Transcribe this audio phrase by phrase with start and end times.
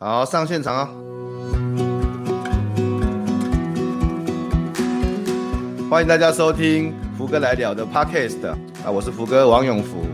[0.00, 0.94] 好，上现场啊、哦！
[5.90, 8.56] 欢迎大家收听福哥来了的 Podcast 啊，
[8.92, 10.06] 我是福哥王永福。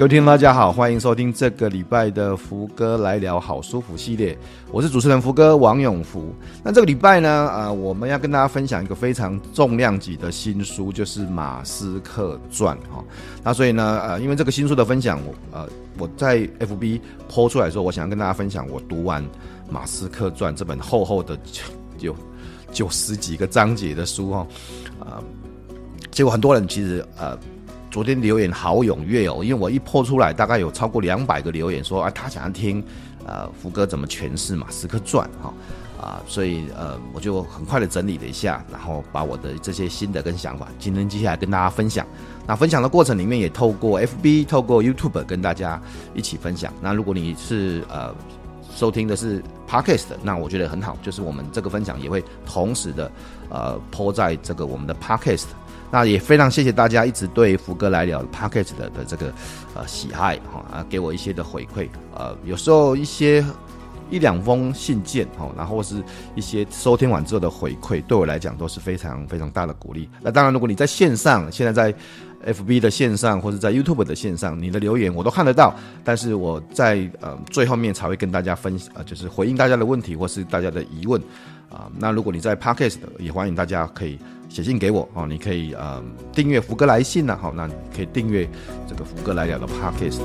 [0.00, 4.34] 各位听众大家好，欢迎收听这个礼拜的福哥来聊好书福系列，
[4.72, 6.34] 我是主持人福哥王永福。
[6.64, 13.04] 那这个礼拜呢，呃，我们要跟大家分享一个非常重量级的新书，就是《马斯克传》哈。
[13.42, 16.98] 那所以呢，呃，因为这个新书的分享，我呃我在 FB
[17.30, 19.22] po 出来说，我想要跟大家分享我读完
[19.68, 21.38] 《马斯克传》这本厚厚的
[21.98, 22.16] 九
[22.72, 24.46] 九十几个章节的书哈，
[24.98, 25.24] 啊、呃，
[26.10, 27.38] 结果很多人其实呃。
[27.90, 32.82] 昨天留言好踊跃哦，因为我一 po 出来，大概有超过两百个留言说啊，他想要听，
[33.26, 35.52] 呃，福哥怎么诠释马斯克传哈
[36.00, 42.06] 啊，所以呃，我就很快的整理了一下，然后把我的这些心得跟想法，今天接下来跟大家分享。
[42.46, 45.80] 那分享的过程里面也透过 FB、透过 YouTube 跟大家
[46.14, 46.72] 一起分享。
[46.80, 48.14] 那如果你是呃
[48.72, 53.10] 收听的是 Podcast，那我觉得很好，就是我们这个分享也会同时的
[53.48, 55.46] 呃 po 在这个我们的 Podcast。
[55.90, 59.32] 那也非常谢谢大家一直对福哥来聊 Podcast 的的这个
[59.74, 63.44] 呃喜爱哈啊，给我一些的回馈呃，有时候一些
[64.10, 66.02] 一两封信件哈，然后是
[66.34, 70.08] 一些收听完之后的回馈，对我来讲都是非常非常大的鼓励。
[70.20, 81.20] 那当然，如果你在线上，现在在 FB 的线上或者在 YouTube 的线上，你的留言我都看得到，但是我在呃最后面才会跟大家分呃，就是回应大家的问题或是大家的疑问
[81.68, 84.18] 啊、那如果你在 Podcast，也欢迎大家可以。
[84.50, 88.46] 写信给我哦，你可以呃订阅福哥来信呐，好，那你可以订阅
[88.88, 90.18] 这个福哥来聊的 Podcast。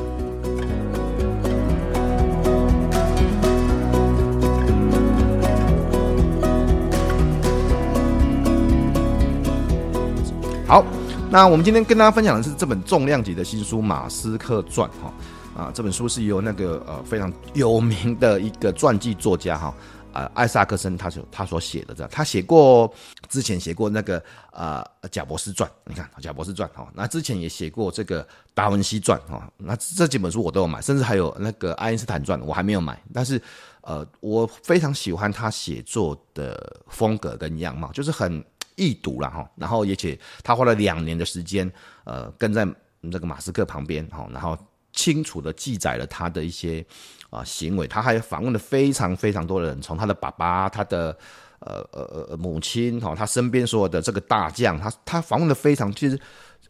[10.68, 10.84] 好，
[11.30, 15.14] 那我们今天跟大家分享的是这本重量级的新书《马斯克传》哈
[15.56, 19.72] 啊，这本书是由那个呃非常有名的一个传记作家哈。
[20.16, 22.92] 呃，艾萨克森他所他所写的这样，他写过
[23.28, 24.82] 之前写过那个呃
[25.12, 33.42] 贾伯斯传，你看贾伯斯传哈，那之前也写过这个达文西传哈，那这几本书我都有买，甚至还有那个爱因斯坦传我还没有买，但是
[33.82, 38.42] 呃我非常喜欢他写作的风格跟样貌，就是很
[38.76, 41.70] 易读了哈，然后而且他花了两年的时间
[42.06, 42.66] 呃跟在
[43.02, 44.58] 那个马斯克旁边哈，然后
[44.96, 46.86] 清楚的记载了他的一些。
[47.32, 51.18] 啊，行为，他还访问了非常非常多的人，从他的爸爸、他的
[51.60, 56.18] 呃呃呃母亲，哈，他身边所有的这个大将，他他访问的非常，其实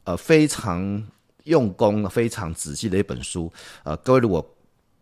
[0.06, 1.06] 呃非常
[1.44, 3.52] 用功、非常仔细的一本书。
[3.84, 4.54] 呃，各位如果。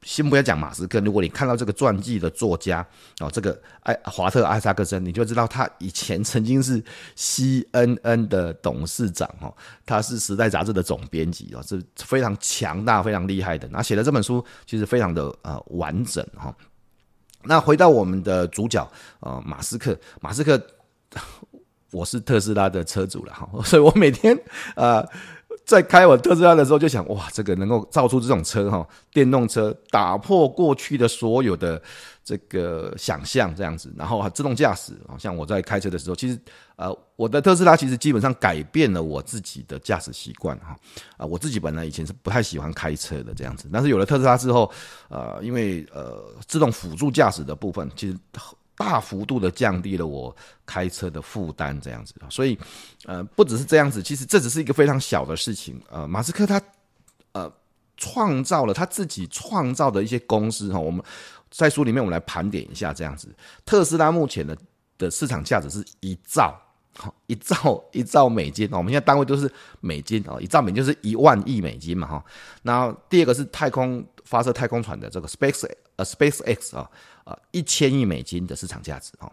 [0.04, 2.86] 先不要讲马斯克，如果你看到这个传记的作家
[3.20, 6.84] 哦，这个艾华特艾萨克森，你就知道他以前曾经是
[7.18, 9.54] CNN 的董事长哦，
[9.86, 13.68] 他是时代杂志的总编辑哦，是非常强大、非常厉害的。
[13.70, 16.54] 那写的这本书其实非常的呃完整哈。
[17.44, 18.86] 那回到我们的主角
[19.22, 20.62] 呃马斯克，马斯克，
[21.92, 24.38] 我是特斯拉的车主了哈，所以我每天
[24.76, 25.08] 呃。
[25.66, 31.82] 在开我特斯拉的时候，就想哇，这个能够造出这种车哈，电动车打破过去的所有的
[32.24, 36.38] 这个想象，这样子，然后自动驾驶，像我在开车的时候，其实
[36.76, 40.76] 呃，我的特斯拉其实基本上改变了我自己的驾驶习惯哈，
[41.18, 44.70] 啊，我自己本来以前是不太喜欢开车的这样子，但是有了特斯拉之后，
[45.10, 48.18] 呃，因为呃，自动辅助驾驶的部分其实。
[48.76, 50.36] 大幅度的降低了我
[50.66, 52.58] 开车的负担，这样子，所以，
[53.06, 55.80] 呃，不只是这样子，其实这只是一个非常小的事情。
[55.90, 56.62] 呃，马斯克他，
[57.34, 57.52] 呃，
[57.98, 61.04] 创造了他自己创造的一些公司哈，我们
[61.52, 63.34] 在书里面我们来盘点一下，这样子，
[63.64, 64.58] 特斯拉目前的
[64.98, 66.60] 的市场价值是一兆，
[67.28, 69.50] 一兆一兆美金，我们现在单位都是
[69.82, 72.26] 美金啊，一兆美金就是一万亿美金嘛哈。
[72.64, 76.90] 然后第二个是太空发射太空船的这个 Space 呃 SpaceX 啊。
[77.24, 79.32] 啊，一千亿美金的市场价值哈，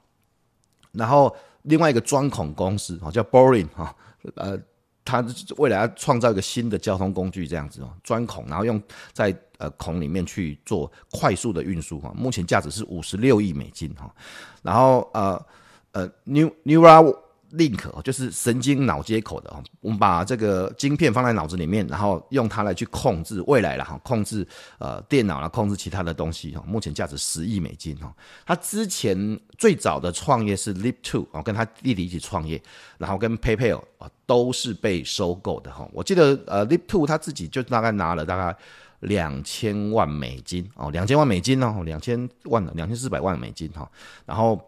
[0.92, 3.92] 然后另外一个钻孔公司哈叫 Boring 哈，
[4.36, 4.56] 呃，
[5.04, 5.26] 它
[5.56, 8.80] 未来要创造一个新的交通工具这样子哦，钻孔，然后用
[9.12, 14.14] 在呃孔里面去做快速的运输哈，目前价值是五十六亿美金哈，
[14.62, 15.44] 然后呃
[15.90, 17.12] 呃 New Neura。
[17.52, 24.46] Link 就是神经脑接口的哦，我们把这个晶片放在脑子里面，然后用它来去控制未来了哈，控制
[24.78, 26.62] 呃电脑啦，控制其他的东西哈。
[26.66, 28.14] 目前价值十亿美金哈。
[28.46, 32.62] 他之前最早的创业是 Leap2 哦，跟他弟弟一起创业，
[32.98, 35.88] 然后跟 PayPal 啊都是被收购的哈。
[35.92, 38.56] 我记得呃 Leap Two 他自己就大概拿了大概
[39.00, 43.90] 两千万美金哦，两千万美金哦，两千万两千四百万美金哈，
[44.24, 44.60] 然后。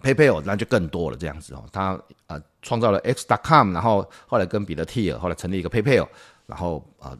[0.00, 6.06] PayPal 那就更多了，这样子哦，他呃创造了 X.com，然后后来跟彼得蒂尔后来成立一个 PayPal，
[6.46, 7.16] 然后啊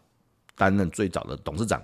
[0.57, 1.83] 担任最早的董事长，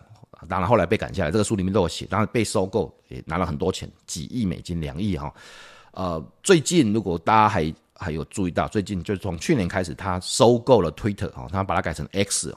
[0.49, 2.07] 当然后来被赶下来，这个书里面都有写。
[2.07, 5.33] 当然被收购也拿了很多钱，几亿美金，两亿哈。
[5.93, 12.55] 呃，最近如果大家还还有注意到，最近就是从去年开始，他收购了 Twitter 哦，他把它改成 X，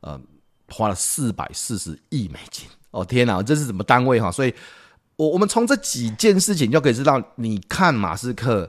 [0.00, 0.20] 呃，
[0.68, 2.68] 花了四百四十亿美金。
[2.90, 4.30] 哦天哪，这是什么单位哈？
[4.30, 4.52] 所以，
[5.16, 8.68] 我我们从这几件事情就可以知道，你看马斯克，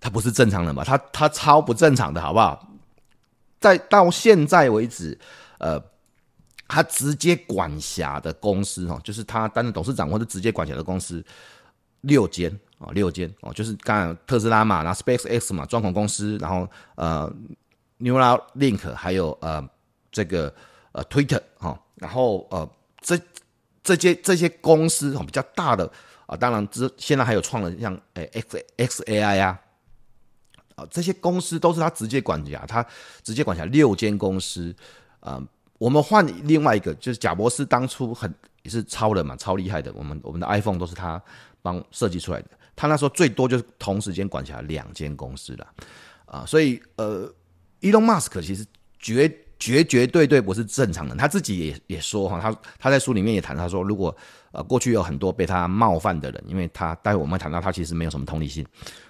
[0.00, 0.82] 他不是正常人吧？
[0.84, 2.68] 他他超不正常的，好不好？
[3.60, 5.18] 在到现在为止，
[5.58, 5.82] 呃，
[6.68, 11.24] 他直接管辖的公司哈，就是他担任董事长或者直接管辖的公司
[12.02, 17.32] 六间啊，六间哦，就是刚才特斯拉嘛，然后 SpaceX 嘛，钻孔公司，然后呃
[17.98, 19.66] ，Neuralink 还有呃
[20.12, 20.54] 这个
[20.92, 22.68] 呃 Twitter 哈，然后呃
[23.00, 23.18] 这
[23.86, 25.90] 这些这些公司比较大的
[26.26, 28.66] 啊，当然之现在还有创了像诶 X
[29.04, 29.60] XAI 啊。
[30.74, 32.84] 啊，这些公司都是他直接管辖，他
[33.22, 34.76] 直接管辖六间公司。
[35.20, 35.42] 啊、
[35.78, 38.30] 我们换另外一个，就是贾博斯当初很
[38.62, 39.90] 也是超人嘛，超厉害的。
[39.94, 41.22] 我们我们的 iPhone 都是他
[41.62, 42.50] 帮设计出来的。
[42.76, 45.66] 他那时候最多就是同时间管辖两间公司了。
[46.26, 47.26] 啊、所以呃
[47.80, 48.66] ，Elon Musk 其实
[48.98, 54.14] 绝绝绝对对不是正常人，他自己也也说哈，他他在书里面也谈，他说如果
[54.52, 58.66] 呃过去有很多被他冒犯的人，因为他待会我们谈到他其实没有什么同理心。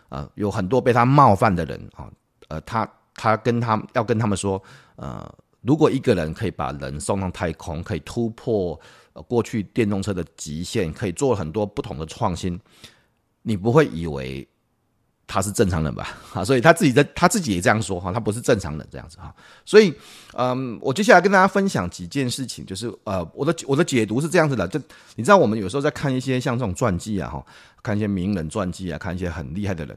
[0.09, 2.09] 呃，有很多被他冒犯的人啊，
[2.47, 4.63] 呃，他他跟他要跟他们说，
[4.95, 5.29] 呃，
[5.63, 8.79] 如果一个人可以把人送上太空，可以突破
[9.15, 12.59] 呃过去电动车的极限，可以做很多不同的创新，
[13.43, 14.47] 你不会以为
[15.27, 16.17] 他是正常人吧？
[16.33, 19.35] 啊，所以他自己在他自己也这样说哈，他不是正常人这样子哈。
[19.65, 19.93] 所以，
[20.35, 24.81] 嗯，我接下来跟大家分享几件事情，就是呃，我的我的解读是这样子的，就
[25.17, 27.45] 你知道，我们有时候在看一些像这种传记啊哈。
[27.83, 29.97] 看一些名人传记啊，看一些很厉害的人，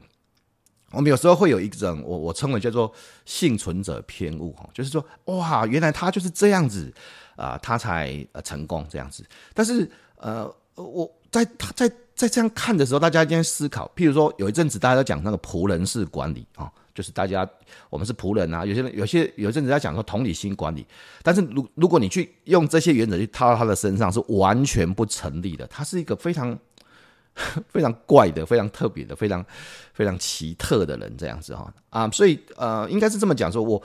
[0.92, 2.92] 我们有时候会有一种我我称为叫做
[3.24, 6.94] 幸存者偏误哈，就是说哇，原来他就是这样子
[7.34, 9.26] 啊，他才呃成功这样子。
[9.52, 17.48] 但是呃，我在他在在在这样看的时候，大家一定思考，譬如说有一阵子大家都讲那个仆人式管理啊，就是大家
[17.88, 20.84] 我们是仆人啊，有些人有些有一阵子在讲说同理心管理，
[21.22, 25.66] 但是如如果你去用这些原则去套到他的身上，是完全不成立的。
[25.68, 26.58] 他是一个非常。
[27.70, 29.42] 非常怪的，非常特别的，非常
[29.94, 33.80] 非常奇特的人，这样子哈啊，所以呃，应该是这么讲说，我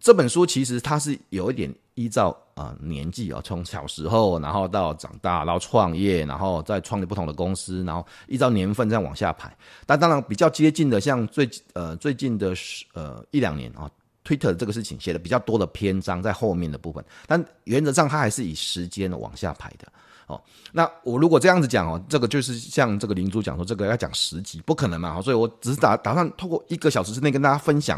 [0.00, 9.54] 这本书其实它是有一点依照啊、年纪啊，从小时候然后到长大，然后创业，然后再创立不同的公司，然后依照年份这样往下排。
[9.84, 12.54] 但当然比较接近的，像最呃最近的
[12.94, 13.90] 呃一两年啊
[14.24, 19.86] ，Twitter 这个事情写的比较多的篇章在后面的部分，但原则上它还是以时间往下排的。
[20.26, 20.42] 哦，
[20.72, 27.96] 那我如果这样子讲哦，这个就是像这个灵珠讲说，这个要讲十集不可能嘛，所以我只是打打算透过一个小时之内跟大家分享，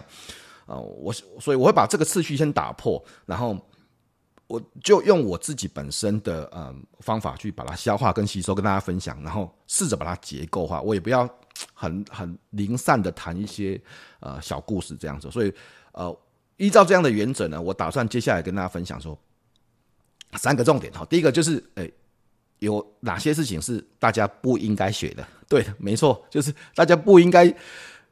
[0.67, 1.11] 啊、我
[1.41, 3.57] 所以我会把这个次序先打破，然后
[4.49, 11.29] 我就用我自己本身的呃方法去把它消化跟吸收，跟大家分享，然后试着把它结构化，我也不要
[11.73, 13.81] 很很零散的谈一些
[14.19, 15.55] 呃小故事这样子，所以
[15.93, 16.13] 呃
[16.57, 19.17] 依照这样的原则呢，我打算接下来跟大家分享说
[20.33, 21.93] 三个重点哈，第一个就是诶。
[22.61, 25.25] 有哪些事情是大家不应该学的？
[25.49, 27.55] 对，没错，就是大家不应该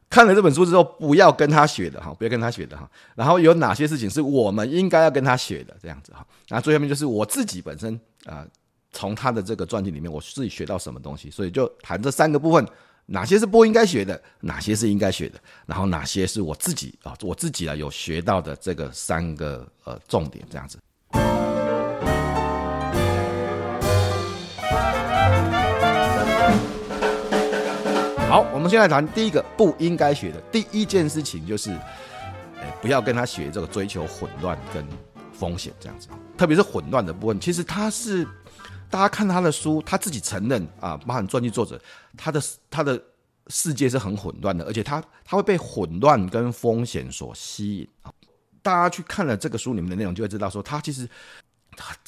[0.09, 2.89] 看了这本书之后不要跟他学的哈，不要跟他学的哈。
[3.15, 5.77] 然后有哪些事情是我们应该要跟他学的？
[5.83, 6.27] 这样子哈。
[6.49, 8.47] 那最后面就是我自己本身啊、
[8.93, 12.67] 从他的这个传记里面，我自己学到什么东西，所以就谈这三个部分：
[13.07, 20.79] 哪些是不应该学的，哪些是应该学的，然后哪些是我自己啊，我自己啊有学到的这个三个呃重点，这样子。
[28.29, 31.71] 好，我们先来谈第一个不应该学的第一件事情，就是，
[32.61, 34.85] 哎，不要跟他学这个追求混乱跟
[35.33, 36.09] 风险这样子。
[36.37, 38.27] 特别是混乱的部分，其实他是
[38.91, 41.81] 大家看他的书，他自己承认啊，包含传记作者，
[42.17, 43.01] 他的他的
[43.47, 48.11] 世界是很混乱的，而且他他会被混乱跟风险所吸引啊。
[48.61, 51.09] 大家去看了这个书里面的内容，就会知道说，他其实。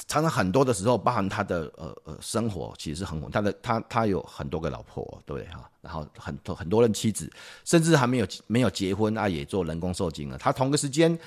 [0.07, 3.31] 常常很多的时候，包含他的呃呃生活，其实是很稳。
[3.31, 5.71] 他的他他有很多个老婆，对不对哈？
[5.89, 7.33] 然后很多很多任妻子，
[7.65, 10.37] 甚至还没有没有结婚啊，也做人工受精了。
[10.37, 11.19] 他同个时间，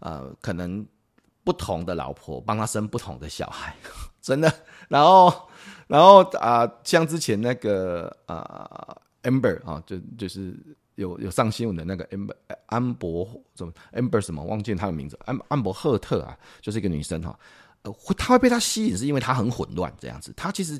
[0.00, 0.86] 呃，可能
[1.42, 3.74] 不同的老婆帮他生不同的小孩，
[4.20, 4.52] 真的。
[4.88, 5.48] 然后
[5.86, 10.54] 然后啊、像之前那个啊、Amber 啊，就就是
[10.96, 12.34] 有有上新闻的那个 Amber
[12.66, 17.38] 安博怎么 Amber 什么忘记他的名字，安安博赫特啊，就是一个女生哈。
[17.82, 20.34] 呃，会他会被他吸引，是因为他很混乱这样子。
[20.36, 20.78] 他其实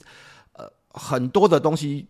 [0.53, 2.07] 呃很多的东西，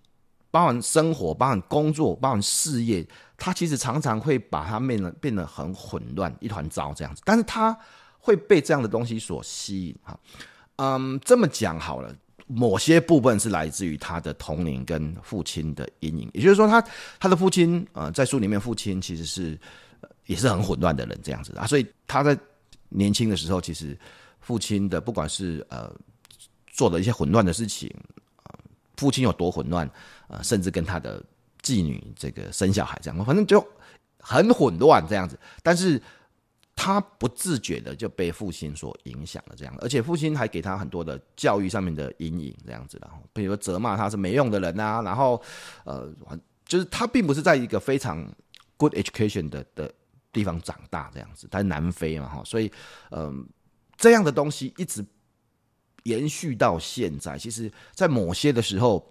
[0.50, 7.22] 包含生活、包含工作、包含事业，他其实常常会把它变得变得很混乱，一团糟这样子。
[7.24, 7.76] 但是他
[8.18, 10.18] 会被这样的东西所吸引哈。
[10.76, 12.14] 嗯，这么讲好了，
[12.46, 16.82] 某些部分是来自于他的童年跟父亲的阴影，也就是说他，
[17.18, 19.58] 他的父亲，呃，在书里面，父亲其实是
[20.26, 22.36] 也是很混乱的人，这样子啊，所以他在
[22.88, 23.96] 年轻的时候，其实
[24.40, 25.94] 父亲的不管是呃
[26.66, 27.94] 做的一些混乱的事情，
[29.00, 29.90] 父亲有多混乱，
[30.28, 31.22] 呃，甚至跟他的
[31.62, 33.66] 继女这个生小孩这样，反正就
[34.18, 36.00] 很混乱这样子，但是。
[36.82, 45.42] 他不自觉的就被父亲所影响了，这样，而且父亲还给他很多的教育上面的阴影，这样子的，比如说责骂他是没用的人啊，然后，
[45.84, 46.10] 呃，
[46.64, 48.26] 就是他并不是在一个非常
[48.78, 49.92] good education 的的
[50.32, 52.72] 地方长大，这样子，他在南非嘛，哈，所以，
[53.10, 53.34] 嗯、呃，
[53.98, 55.04] 这样的东西一直
[56.04, 59.06] 延续到现在，其实，在某些的时候，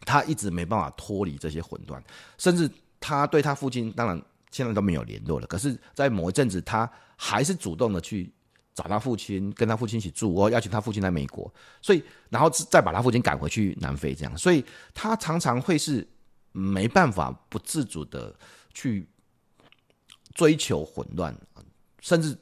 [0.00, 2.02] 他一直没办法脱离这些混乱，
[2.38, 2.70] 甚至
[3.00, 4.22] 他对他父亲，当然。
[4.50, 8.32] 现在都没有联络了，可是，在某一阵子，他还是主动的去
[8.72, 16.06] 找他父亲，跟他父亲一起住，哦邀请他父亲来美国，所以，然后再把他父亲赶回去南非，这样，所以他常常会是
[16.52, 18.32] 没办法不自主的
[18.72, 19.08] 去
[20.36, 21.36] 追求混乱，
[22.00, 22.38] 甚至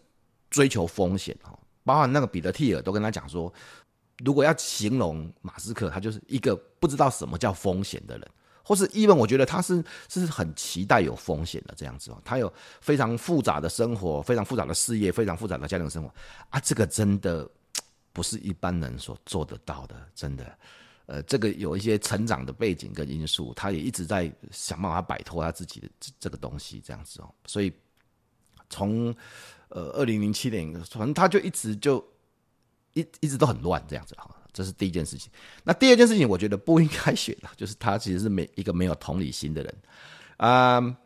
[0.50, 3.52] 追求风险哈，包含那个彼得蒂尔都跟他讲说，
[4.24, 8.28] 如果要形容马斯克，他就是一个不知道什么叫风险的人。
[8.64, 16.14] 或是 even 我觉得他是是很期待有风险的这样子哦，他有非常复杂的生活，非常复杂的事业，非常复杂的家庭生活。
[16.48, 17.46] 啊，这个真的
[18.12, 20.58] 不是一般人所做得到的，真的，
[21.06, 25.88] 呃，这个有一些成长的背景跟因素，他也一直在想办法摆脱他自己的
[26.20, 27.72] 这个东西这样子哦，所以
[28.70, 29.12] 从
[29.74, 32.02] 呃二零零七年，反正他就一直就
[32.94, 34.30] 一一直都很乱这样子哈。
[34.52, 35.32] 这是第一件事情。
[35.64, 39.74] 那第二件事情，我觉得不应该选的，就是他其实是没一个没有同理心的人
[40.36, 40.96] 啊、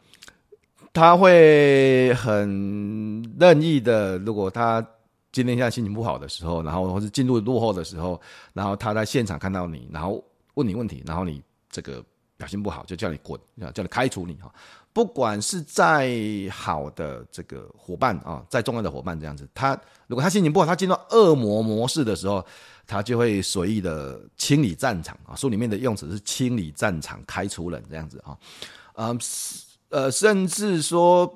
[0.92, 4.18] 他会很任意的。
[4.18, 4.84] 如果他
[5.30, 8.20] 今天现在心情不好的时候，然后或是进入落后的时候，
[8.52, 12.04] 然后他在现场看到你，然后问你问题，然后你这个
[12.36, 13.38] 表现不好，就叫你滚，
[13.72, 14.52] 叫你开除你哈。
[14.96, 16.10] 不管是再
[16.50, 22.42] 好的这个伙伴啊，再重要的伙伴这样子，他如果他心情不好，他进入恶魔模式的时候。
[22.88, 28.38] 他就会随意的清理战场啊，书里面的用词是清理战场、开除人这样子啊，
[28.94, 29.18] 呃
[29.88, 31.28] 呃，甚至说，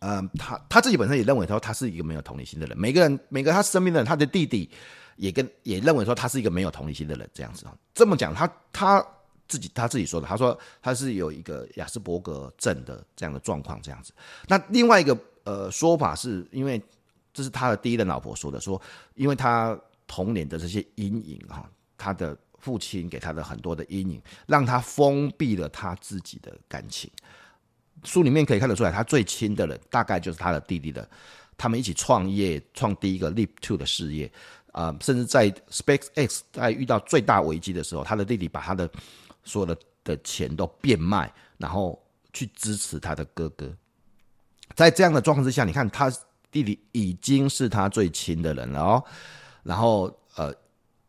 [0.00, 2.76] 呃，他他自己本身也认为说他是一个没有同理心的人。
[2.76, 4.68] 每个人，每个他身边的人，他的弟弟
[5.14, 7.72] 也跟也认为说他是一个没有同理心的人，这样子啊。
[7.94, 9.06] 这么讲，他他
[9.52, 14.12] 自己他自己说的，他说他是有一个亚斯伯格症的这样的状况，这样子。
[14.48, 16.80] 那另外一个呃说法是因为
[17.34, 18.80] 这是他的第一任老婆说的，说
[19.14, 19.78] 因为他。
[20.08, 21.66] 童年的这些阴影哈，
[21.96, 27.10] 他的父亲给他的很多的阴影，让他封闭了他自己的感情。
[28.04, 31.08] 书里面可以看得出来，他最亲的人大概就是他的弟弟的，
[31.56, 34.30] 他们一起创业，创第一个 Leap Two 的事业
[34.72, 38.90] 啊、甚至在 SpaceX 在遇到最大危机的时候，他的弟弟把他的
[39.44, 42.00] 所有的的钱都变卖，然后
[42.32, 43.70] 去支持他的哥哥。
[44.74, 46.10] 在这样的状况之下，你看他
[46.50, 49.04] 弟弟已经是他最亲的人了哦。
[49.62, 50.54] 然后呃，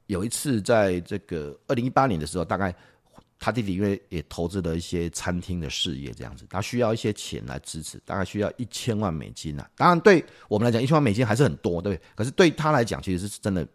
[0.08, 2.76] 有一次在这个二零一八年的时候，大概
[3.40, 9.70] 他弟弟因为也投资了一些餐厅的事业，这样子，他需要一些钱来支持，大概需要一千万美金啊。
[9.76, 12.06] 当然对我们来讲，一千万美金还是很多，对不对？
[12.16, 13.68] 可是对他来讲，其实是真的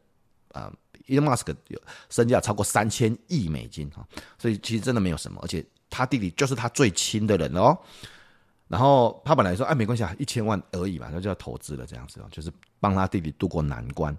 [0.53, 0.73] 啊。
[1.09, 4.07] Elon Musk 有身价超过三千亿美金哈，
[4.39, 5.41] 所以其实真的没有什么。
[5.43, 7.77] 而且他弟弟就是他最亲的人哦。
[8.69, 14.15] 然后他本来说，哎，没关系啊，一千万而已嘛，那就要投资了，这样子哦，就是帮他弟弟渡过难关。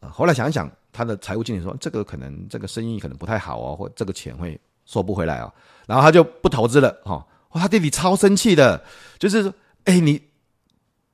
[0.00, 5.52] 呃后来想一想，他的财务经理说：“这个可能这个生意可能不太好哦，或这个钱会收不回来哦。”
[5.86, 6.90] 然后他就不投资了。
[7.04, 8.82] 哈，他弟弟超生气的，
[9.18, 9.54] 就是说
[9.84, 10.22] ：“哎，你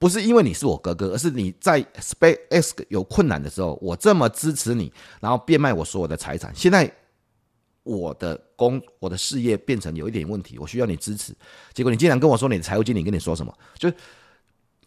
[0.00, 4.90] 不是因为你是我哥哥，而是你在 SpaceX 有困难的时候，我这么支持你，
[5.21, 6.50] 然后变卖我所有的财产。
[6.57, 6.90] 现在
[7.83, 11.37] 我的工，我的事业变成有一点问题，我需要你支持。
[11.75, 13.54] 结果你竟然跟我说你的财务经理跟你说什么？
[13.78, 13.92] 就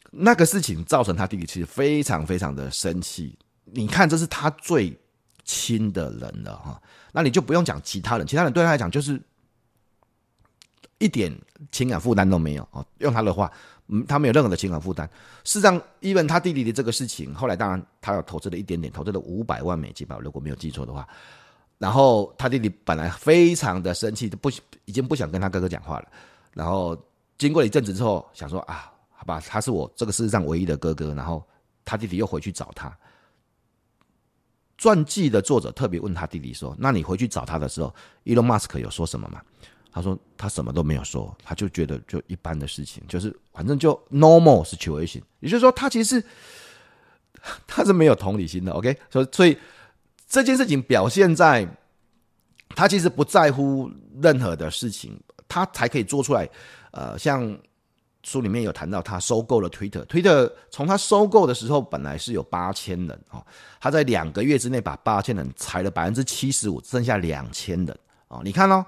[0.09, 4.99] 那个事情造成他弟弟其实非常非常的生气。”你看，这是他最
[5.45, 9.21] 亲的人了哈，那你就不用讲其他人，其他人对他来讲就是
[10.97, 11.31] 一点
[11.71, 12.83] 情感负担都没有哦。
[12.97, 13.51] 用他的话，
[13.93, 15.07] 嗯，他没有任何的情感负担。
[15.43, 21.07] 事实上，even 他弟弟的这个事情，后来当然他有投资了一点点，投资了五百万美金吧，如果没有记错的话。
[21.77, 24.49] 然后他弟弟本来非常的生气，不
[24.85, 26.07] 已经不想跟他哥哥讲话了。
[26.53, 26.97] 然后
[27.37, 31.13] 经过了一阵子之后，想说啊，好吧，他是我这个世界上唯一的哥哥。
[31.13, 31.45] 然后
[31.85, 32.91] 他弟弟又回去找他。
[34.77, 37.93] 传记的作者特别问他弟弟说：“那你回去找他的时候
[38.25, 39.41] ，Elon Musk 有说什么吗？”
[39.93, 45.21] 他说：“他什么都没有说，他就觉得就一般的事情，就是反正就 normal situation。
[45.39, 46.21] 也就是说，他其实
[47.67, 48.71] 他是没有同理心的。
[48.71, 49.55] OK，所以所以
[50.27, 51.67] 这件事情表现在，
[52.69, 53.87] 他其实不在乎
[54.19, 55.15] 任何的事情，
[55.47, 56.49] 他才可以做出来。
[56.89, 57.55] 呃，像
[58.23, 63.45] 书里面有谈到，他收购了 Twitter，Twitter 从他收购的时候本来是有八千人哦，
[63.79, 67.95] 他在两个月之内把八千人裁了百分之七十五，剩下两千人
[68.29, 68.41] 哦。
[68.43, 68.85] 你看哦，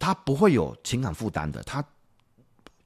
[0.00, 1.84] 他不会有情感负担的，他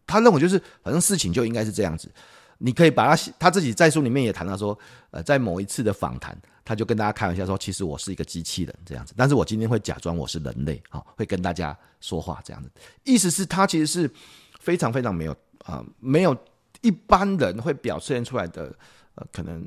[0.06, 2.12] 他认为就是反正事情就应该是这样子。
[2.58, 4.78] 你可以把他他自己在书里面也谈到说，
[5.10, 12.70] 呃，在某一次的访谈，他就跟大家开玩笑说，其实我是一个机器人这样子，但是我今天会假装我是人类啊、哦，会跟大家说话这样子，
[13.04, 14.10] 意思是他其实是
[14.60, 16.36] 非常非常没有啊、没有
[16.80, 18.74] 一般人会表现出来的，
[19.14, 19.66] 呃，可能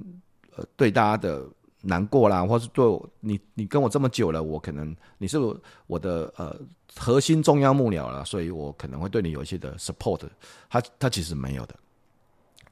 [0.55, 1.45] 呃对大家的
[1.81, 5.37] 难过啦，或是对我你你跟我这么久了，我可能你是
[5.85, 6.55] 我的呃
[6.95, 10.21] 核心重要幕僚了，所以我可能会对你有一些的 support，
[10.69, 11.75] 他他其实没有的。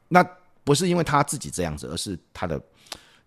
[0.08, 0.24] 那
[0.64, 2.60] 不是因为他自己这样子，而是他的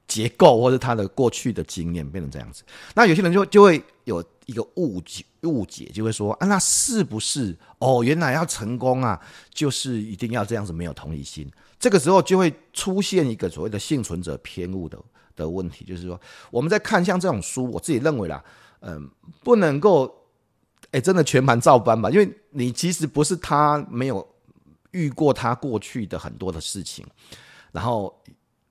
[0.07, 2.65] 结构或者他的过去的经验变成这样子。
[2.95, 8.03] 那有些人就就会有一个误解，误解就会说啊，那是不是哦？
[8.03, 9.21] 原来要成功啊，
[9.55, 11.49] 就是一定要这样子，没有同理心。
[11.79, 14.99] 这个时候就会出现一个所谓的幸存者偏误的
[15.39, 18.45] 的问题，就是说我们在看像这种书，我自己认为啦，
[18.81, 19.11] 嗯，
[19.43, 20.15] 不能够
[20.91, 24.27] 哎真的全盘照搬吧，因为你其实不是他没有。
[24.93, 27.07] 遇过他过去的很多的事情，
[27.71, 28.13] 然后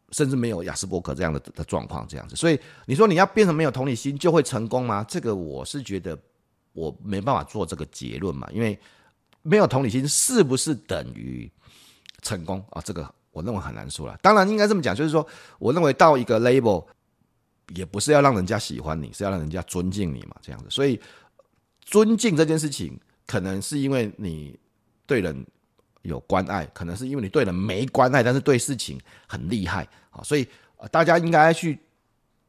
[0.09, 5.05] 甚至没有亚斯伯格这样的的状况这样子，所以你说你要变成没有同理心就会成功吗？
[5.07, 6.17] 这个我是觉得
[6.73, 8.77] 我没办法做这个结论嘛，因为
[9.43, 11.49] 没有同理心是不是等于
[12.23, 12.81] 成功啊？
[12.83, 14.17] 这个我认为很难说了。
[14.21, 15.25] 当然应该这么讲，就是说
[15.59, 16.85] 我认为到一个 label
[17.75, 20.65] 也不是要让人家喜欢你，是要让人家尊敬你嘛，这样子。
[20.69, 20.99] 所以
[21.81, 24.57] 尊敬这件事情，可能是因为你
[25.05, 25.45] 对人。
[26.03, 30.47] 有关爱，可能是因为你对人没关爱，但是对事情很厉害啊，所以
[30.89, 31.77] 大家应该去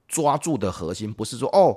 [0.07, 1.77] 抓住的核心，不是说哦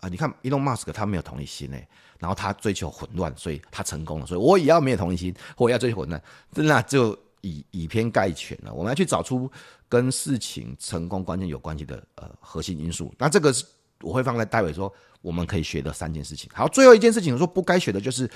[0.00, 8.74] 啊，你看 Elon Musk 他没有同理心诶，然后他追求混乱，所以他成功了，所以我也要没有同理心，我也要追求混乱，那就以以偏概全了。
[8.74, 9.48] 我们要去找出
[9.88, 13.64] 跟事情成功关键有关系的呃核心因素，那这个是
[14.00, 16.50] 我会放在待会说我们可以学的三件事情。
[16.54, 18.28] 好，最后一件事情我说不该学的就是。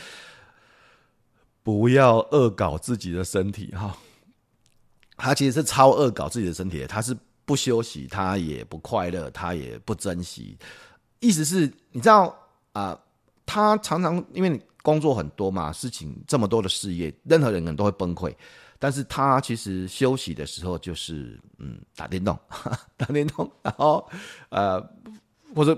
[1.66, 3.98] 不要恶搞自己的身体哈，
[5.16, 7.12] 他其实是超恶搞自己的身体的，他是
[7.44, 10.56] 不休息，他也不快乐，他也不珍惜。
[11.18, 12.32] 意思是，你知道
[12.72, 12.96] 啊、
[13.44, 18.32] 他常常因为你工作很多嘛，事情这么多的事业，任何人可能都会崩溃。
[18.78, 22.38] 但是他其实休息的时候就是嗯打电动，
[22.96, 24.08] 打电动，然后
[24.50, 24.80] 呃
[25.54, 25.76] 或者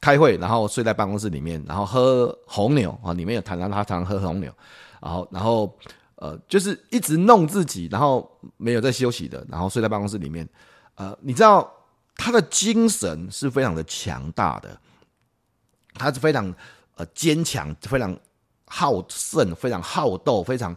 [0.00, 4.52] 开会，然后睡在办公室里面，然后喝红牛啊，里面有谈到他常常喝红牛。
[4.98, 5.78] 然后，然后，
[6.16, 10.48] 呃，就是一直弄自己，然后没有在休息的，然后睡在办公室里面。
[10.96, 11.70] 呃，你知道
[12.16, 14.76] 他的精神是非常的强大的，
[15.94, 16.52] 他是非常
[16.96, 18.18] 呃坚强、非常
[18.64, 20.74] 好胜、非常好斗、非常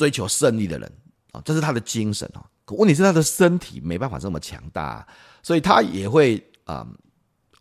[0.00, 0.92] 追求胜利的人
[1.32, 2.40] 啊，这是他的精神啊。
[2.64, 5.06] 可问题是他的身体没办法这么强大，
[5.42, 6.88] 所以他也会啊、呃、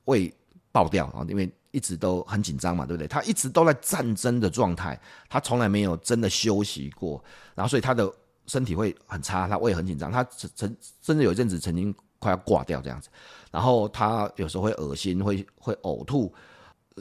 [0.06, 0.34] 会
[0.72, 1.52] 爆掉啊，因为。
[1.72, 3.08] 一直都很紧张嘛，对不对？
[3.08, 5.00] 他一直都在战争的状态，
[5.30, 7.24] 他从来没有真的休息过，
[7.54, 8.12] 然后所以他的
[8.48, 13.08] 身体会很差，他胃很紧张，他曾曾甚至有一阵子曾经快要挂掉这样子，
[13.52, 16.34] 然后他有时候会恶心，会会呕吐，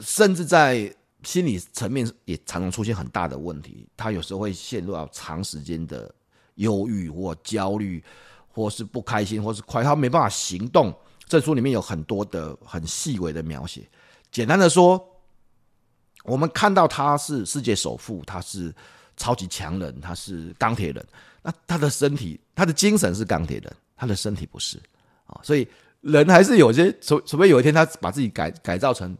[0.03, 6.13] 甚至在心理层面也常常出现很大的问题，他有时候会陷入到长时间的
[6.55, 8.03] 忧郁或焦虑，
[8.47, 10.93] 或是不开心，或是快，他没办法行动。
[11.27, 13.87] 这书里面有很多的很细微的描写。
[14.31, 14.99] 简单的说，
[16.23, 18.73] 我们看到他是世界首富，他是
[19.15, 21.05] 超级强人，他是钢铁人。
[21.41, 24.81] 那他的身体，他的精神是钢铁人，他的身体不是
[25.25, 25.39] 啊。
[25.43, 25.67] 所以
[26.01, 29.15] 人还是有些，除除非有一天他把自己改改造成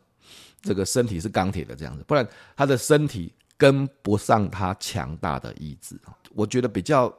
[0.62, 6.00] 这个身体是钢铁的这样子，不然他的身体跟不上他强大的意志。
[6.34, 7.14] 我觉得比较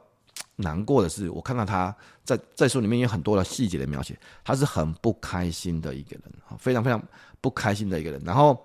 [0.55, 6.23] 难过的是，我看到他在在书里面有很多的细节的描写，他是很不开心的一个人，
[6.57, 7.01] 非常非常。
[7.43, 8.55] 不开心的一个人，然后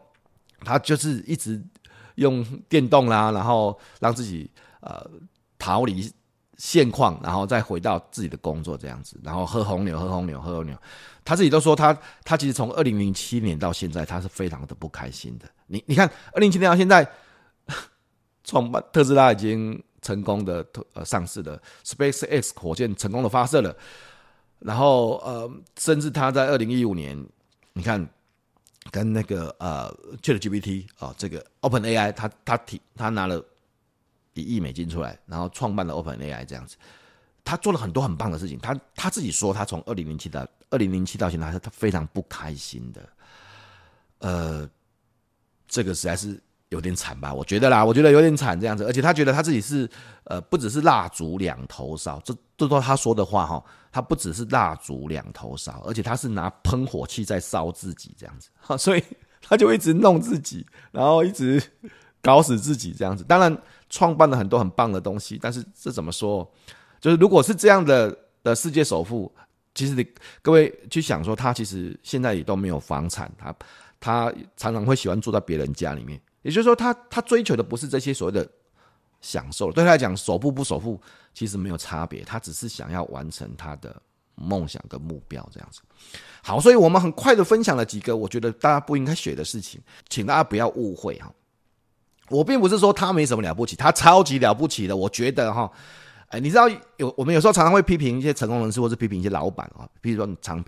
[0.61, 1.59] 他就是一直
[2.17, 5.03] 用电动啦，然后让自己呃
[5.59, 6.13] 逃离
[6.59, 10.77] 现况，然后再回到自己的工作这样子，然后喝红牛，喝红牛，喝红牛。
[11.27, 11.93] 他自己都说他
[12.25, 15.47] 他其实从二零零七年到现在，他是非常的不开心的。
[15.67, 17.07] 你你看，二零零七年到现在，
[18.45, 23.77] 创办特斯拉已经成功的呃上市了，SpaceX 火箭成功的发射了，
[24.61, 27.23] 然后呃，甚至他在二零一五年，
[27.75, 28.09] 你看。
[28.93, 33.45] 跟那个呃，ChatGPT 啊，这个 OpenAI，他他提他拿了
[34.35, 36.77] 一亿美金出来，然后创办了 OpenAI 这样子，
[37.45, 38.57] 他做了很多很棒的事情。
[38.61, 43.09] 他他自己说，他从二零零七到二零零七到现在，他非常不开心的。
[44.19, 44.69] 呃，
[45.69, 47.33] 这个实在是有点惨吧？
[47.33, 48.85] 我觉得啦，我觉得有点惨这样子。
[48.85, 49.89] 而且他觉得他自己是
[50.25, 53.63] 呃，不只是蜡烛两头烧，这这都他说的话哈。
[53.93, 58.51] 他不只是蜡烛两头烧，而且他是拿喷火器在烧自己这样子。
[58.61, 59.03] 哈， 所以
[59.41, 61.63] 他就一直弄自己，然后一直
[62.21, 63.25] 搞死自己这样子。
[63.25, 63.57] 当然。
[63.89, 66.45] 创办了很多很棒的东西，但是这怎么说？
[67.01, 69.33] 就是如果是这样的的世界首富，
[69.77, 70.05] 其实你
[70.43, 73.55] 各位去想说，他其实现在也都没有房产，他
[74.01, 76.21] 他常常会喜欢住在别人家里面。
[76.43, 78.49] 也就是说他，他追求的不是这些所谓的
[79.21, 81.01] 享受，对他来讲，首富不首富
[81.35, 83.95] 其实没有差别，他只是想要完成他的
[84.35, 85.81] 梦想跟目标这样子。
[86.43, 91.31] 好，所以我们很快的分享了几个我觉得大家不应该学的事情，请大家不要误会哈。
[92.29, 94.97] 我并不是说他没什么了不起，他超级了不起的。
[94.97, 95.71] 我觉得哈，
[96.29, 100.63] 哎，你知道有我们有时候常常会批评一些成功人士，或是批评一些老板啊，比如说你常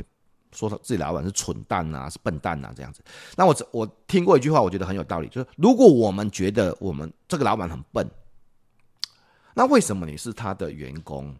[0.52, 3.02] 说自己老板是蠢蛋啊，是笨蛋啊这样子。
[3.36, 8.08] 那我我听过一句话，我觉得很有道理，就是如果我们觉得我们这个老板很笨，
[9.54, 11.34] 那为什么你是他的员工？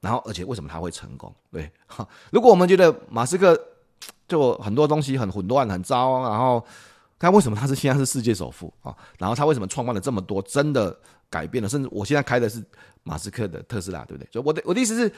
[0.00, 1.34] 然后而且为什么他会成功？
[1.52, 1.70] 对，
[2.32, 3.60] 如果我们觉得马斯克
[4.26, 6.64] 就很多东西很混乱、很糟，然后。
[7.18, 8.94] 他为什么他是现在是世界首富啊？
[9.16, 10.94] 然后他为什么创办了这么多，真的
[11.30, 11.68] 改变了？
[11.68, 12.64] 甚至我现在开的是
[13.02, 14.28] 马斯克的特斯拉，对不对？
[14.32, 15.12] 所以我的我的意思是，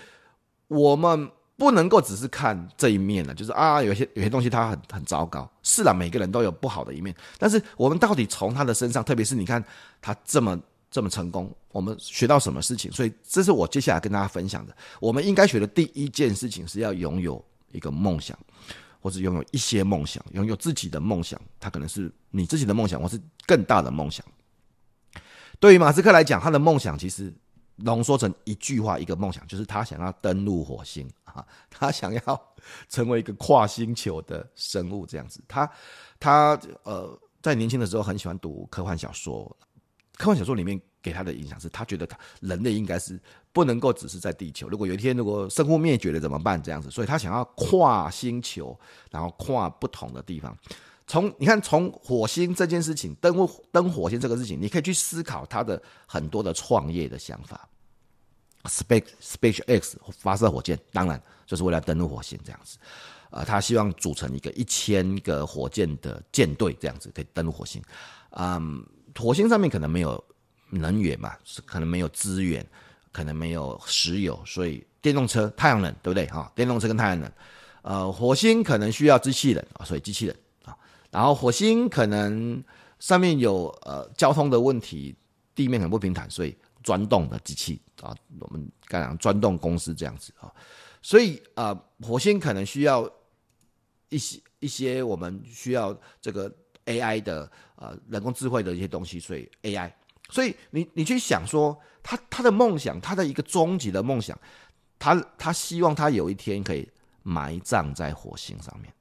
[0.66, 5.50] 我们不能够只是看这一面了，就是啊，有些有些东西他很很糟糕。
[5.62, 9.62] 是啦，每个人都有不好的一面，但是我们到底从他的身上，特别是你看
[10.00, 10.58] 他这么
[10.90, 12.90] 这么成功，我们学到什么事情？
[12.92, 14.76] 所以这是我接下来跟大家分享的。
[15.00, 18.38] 我们应该学的第一件事情是要拥有一个梦想。
[19.00, 24.26] 或是拥有一些梦想，拥有自己的梦想，它可能是你自己的梦想，或是更大的梦想。
[25.60, 27.32] 对于马斯克来讲，他的梦想其实
[27.76, 32.54] 浓缩成一句话，一个梦想，就是他想要登陆火星啊，他想要
[32.88, 35.42] 成为一个跨星球的生物这样子。
[35.48, 35.70] 他
[36.20, 39.44] 他呃，在年轻的时候很喜欢读科幻小说，
[40.16, 42.08] 科幻小说里面给他的影响是他觉得
[42.40, 43.20] 人类应该是。
[43.50, 46.62] 不能够只是在地球，如果有一天如果生物灭绝了怎么办？
[46.62, 48.78] 这样子，所以他想要跨星球，
[49.10, 50.56] 然后跨不同的地方。
[51.08, 57.68] 从你看，从火星这件事情，登陆登火星这个事情，你可以去思考他的很多的创业的想法。
[58.64, 62.78] Space Space X 发射火箭，当然就是为了登陆火星这样子。
[63.30, 67.82] 呃，他希望组成一个一千个火箭的舰队，这样子可以登陆火星。
[68.30, 68.84] 嗯，
[69.16, 70.22] 火星上面可能没有
[70.70, 72.64] 能源嘛，是可能没有资源。
[73.10, 76.26] 可能没有石油，所以电动车、太阳能，对不对？
[76.26, 77.32] 哈，电动车跟太阳能，
[77.82, 80.36] 呃，火星可能需要机器人啊，所以机器人，
[81.10, 82.62] 然后火星可能
[82.98, 85.14] 上面有呃交通的问题，
[85.54, 90.52] 地面很不平坦，所以钻洞的机器啊，我们刚讲钻洞公司这样子啊，
[91.02, 93.08] 所以啊，火星可能需要
[94.08, 96.52] 一些一些我们需要这个
[96.86, 99.92] AI 的呃人工智慧的一些东西，所以 AI。
[100.30, 104.38] 所以你你去想说，他他的梦想，他的一个终极的梦想，
[104.98, 106.86] 他他希望他有一天可以
[107.22, 108.92] 埋葬在火星上面，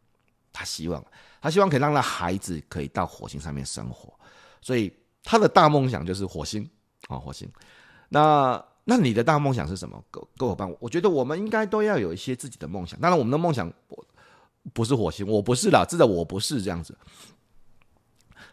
[0.53, 1.05] 他希望
[1.47, 4.13] 他希望可以让那孩子可以到火星上面生活，
[4.61, 4.91] 所以
[5.23, 6.61] 他的大梦想就是火星
[7.07, 7.49] 啊、哦，火星。
[8.09, 10.03] 那那你的大梦想是什么？
[10.11, 12.99] 各各伙伴，我觉得我们应该都要有一些自己的梦想。
[12.99, 13.71] 当然，我们的梦想
[14.73, 16.93] 不是火星，我不是啦，真的我不是这样子。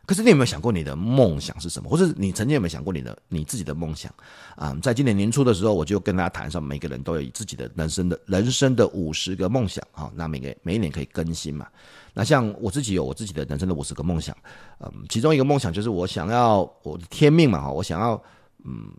[0.07, 1.89] 可是你有没有想过你的梦想是什么？
[1.89, 4.13] 或者你曾经有没有想过你的你自己的梦想？
[4.57, 10.11] 啊、在今年年初的时候，我就跟大家谈说，每个人都有自己的人生的人生的五十个梦想啊。
[10.15, 11.67] 那每个每一年可以更新嘛？
[12.13, 14.37] 那像我自己有我自己的人生的五十个梦想，
[14.81, 18.23] 嗯，其中一个梦想就是我想要我的天命嘛哈，我想要
[18.65, 18.93] 嗯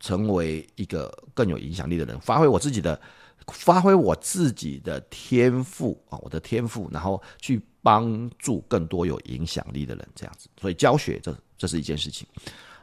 [0.00, 3.00] 成为一个更有影响力的人，发挥我自己的
[3.48, 7.60] 发挥我自己的天赋啊，我的天赋，然后去。
[7.84, 12.26] 帮助更多有影响力的人，这样子，所以教学这这是一件事情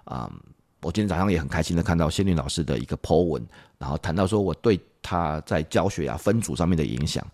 [0.04, 0.40] 啊、嗯。
[0.84, 3.44] 我今天早上也很开心的看到仙女老师的一个 po 文，
[3.80, 7.26] 然后谈到说我对他在教学啊分组上面的影响。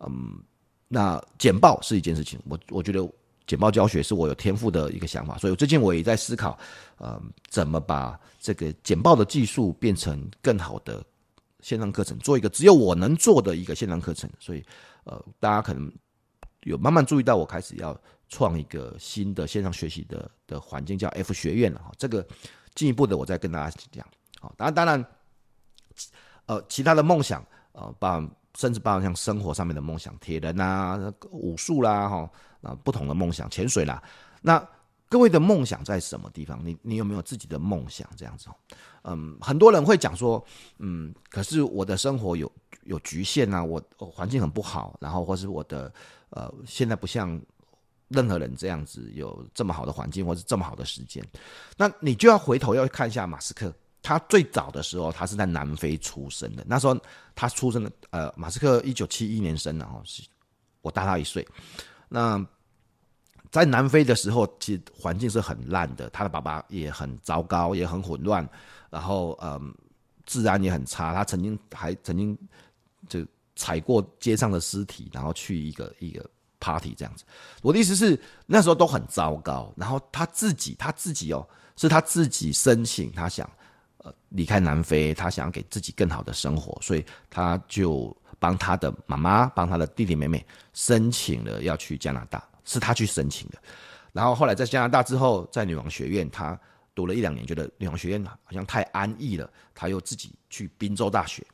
[0.00, 0.38] 嗯，
[0.86, 3.00] 那简报是一件事情，我我觉得
[3.46, 6.58] 简报教学是我有天赋的一个想法，所以最近我也在思考，
[7.00, 7.18] 嗯，
[7.48, 11.02] 怎么把这个简报的技术变成更好的
[11.64, 14.30] 线上课程，做一个只有我能做的一个线上课程。
[14.38, 14.64] 所以，
[15.02, 15.90] 呃，大家可能。
[16.64, 17.94] 有慢慢注意到，我开始要
[18.30, 21.92] 创一个新的线上学习的的环境，叫 F 学院了哈。
[21.98, 22.26] 这个
[22.74, 24.06] 进一步的，我再跟大家讲。
[24.40, 25.06] 好，当然当然，
[26.46, 32.30] 呃，其他的梦想，呃，包甚至包含像生活上面的梦想，铁人啊、武术啦，哈，
[32.62, 34.02] 啊，不同的梦想，潜水啦。
[34.40, 34.66] 那
[35.10, 36.64] 各位的梦想在什么地方？
[36.64, 38.08] 你你有没有自己的梦想？
[38.16, 38.48] 这样子，
[39.04, 40.44] 嗯，很多人会讲说，
[40.78, 42.50] 嗯，可是我的生活有
[42.84, 45.92] 有局限啊，我环境很不好，然后或是我的
[46.30, 47.40] 呃，现在不像
[48.08, 51.24] 任何人这样子有这么好的环境，或是这么好的时间，
[51.76, 53.72] 那你就要回头要看一下马斯克。
[54.06, 56.62] 他最早的时候，他是在南非出生的。
[56.68, 56.94] 那时候
[57.34, 60.22] 他出生的，呃，马斯克一九七一年生的，哈，是
[60.82, 61.46] 我大他一岁。
[62.10, 62.36] 那
[63.54, 68.44] 在南非的时候，其实环境是很烂的，他的爸爸也很糟糕，也很混乱，
[68.90, 69.72] 然后嗯，
[70.26, 71.14] 治安也很差。
[71.14, 72.36] 他曾经还曾经
[73.08, 77.22] 就踩过街上的尸体，然后去一个一个 party 这样子。
[77.62, 79.72] 我的意思是，那时候都很糟糕。
[79.76, 83.48] 然后他自己，他自己哦，是他自己申请，他想
[83.98, 84.12] 呃。
[84.30, 93.58] 离开南非，他想要给自己更好的生活，所以他就帮他的妈妈、帮他的弟弟妹妹申请了要去加拿大，是他去申请的。
[94.12, 96.58] 然后后来在加拿大之后，在女王学院，他
[96.94, 101.46] 读了一两年，觉得女王学院好像太安逸了，他又自己去宾州大学，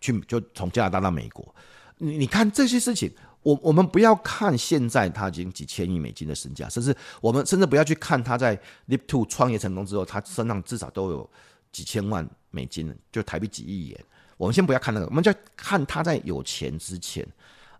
[0.00, 1.54] 去就从加拿大到美国。
[1.98, 3.12] 你你看这些事情。
[3.42, 8.54] 我我们不要看现在他已经几千亿美金的身价，甚至我们甚至不要去看他在
[8.86, 11.30] Lip Two 创业成功之后，他身上至少都有
[11.72, 14.04] 几千万美金，就台币几亿元。
[14.36, 17.26] 我们先不要看那个，我们就看他在有钱之前，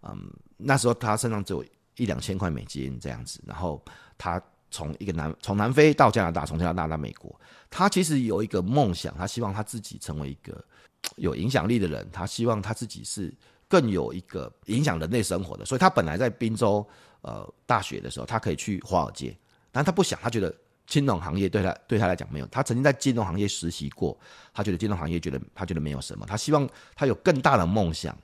[0.00, 1.62] 嗯，那时候他身上只有
[1.96, 3.82] 一两千块美金这样子，然后
[4.16, 7.34] 他从一个南从南非到加拿大，从加拿大到美国，
[7.68, 10.64] 他其实有一个梦想，他希望他自己成为一个
[11.16, 13.34] 有影响力的人，他希望他自己是。
[13.70, 16.84] 更有一个影响人类生活的，所以他本来在宾州
[17.20, 19.32] 呃大学的时候，他可以去华尔街，
[19.70, 20.52] 但他不想，他觉得
[20.88, 22.46] 金融行业对他对他来讲没有。
[22.48, 24.18] 他曾经在金融行业实习过，
[24.52, 26.26] 他觉得金融行业觉得他觉得没有什么。
[26.26, 28.18] 他希望他有更大的梦想，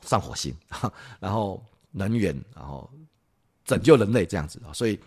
[0.00, 0.52] 上火星，
[1.20, 2.88] 然后能源，然后
[3.64, 4.72] 拯救人类这样子啊。
[4.72, 4.98] 所以，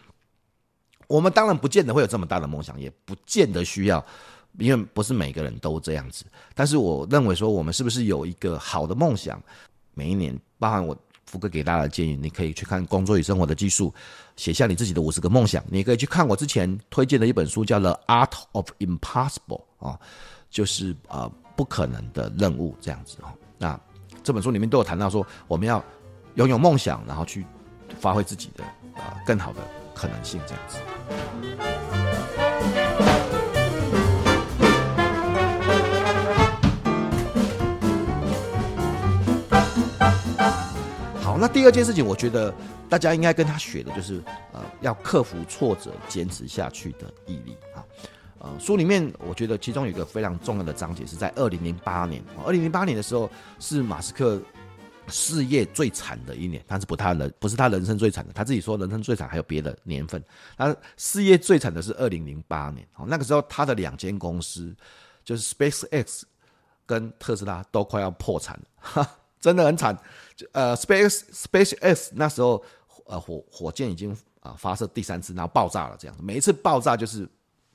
[1.08, 4.04] 我们当然不见得会有这么大的梦想，也不见得需要，
[4.58, 6.26] 因为不是每个人都这样子。
[6.54, 9.42] 但是，我认为说，我们是不是有一个好的梦想？
[9.94, 13.90] 每一年，包含我福哥给大家的建议，你可以去看《工作与生活的技术》，
[14.36, 15.64] 写下你自己的五十个梦想。
[15.70, 20.00] 你可以去看我之前推荐的一本书，叫《The Art of Impossible》啊，
[20.50, 23.34] 就是呃不可能的任务这样子啊。
[23.58, 23.80] 那
[24.24, 25.84] 这本书里面都有谈到说，我们要
[26.36, 27.46] 拥有梦想，然后去
[28.00, 28.64] 发挥自己的
[28.96, 29.60] 呃更好的
[29.94, 30.80] 可能性这样子。
[41.22, 42.54] 好那第二件事情，我觉得
[42.90, 47.86] 大家应该跟他学的就是，呃，要克服挫折、坚持下去的毅力啊。
[48.40, 52.24] 呃，书里面我觉得其中有一个非常重要的章节是在二零零八年。
[52.46, 54.42] 二零零八年的时候是马斯克
[55.08, 60.24] 事业最惨的一年，但是不他人不是他人生最惨的，他自己说人生最惨还有别的年份。
[60.58, 64.76] 他事业最惨的是二零零八年，哦，那个时候他的两间公司
[65.24, 66.24] 就是 SpaceX
[66.86, 68.60] 跟特斯拉都快要破产
[68.94, 69.10] 了。
[69.40, 69.94] 真的很惨，
[70.54, 72.64] 呃，Space SpaceX 那时候，
[73.06, 77.28] 呃，火火箭已经啊发射第三次，然后爆炸了，这样，每一次爆炸就是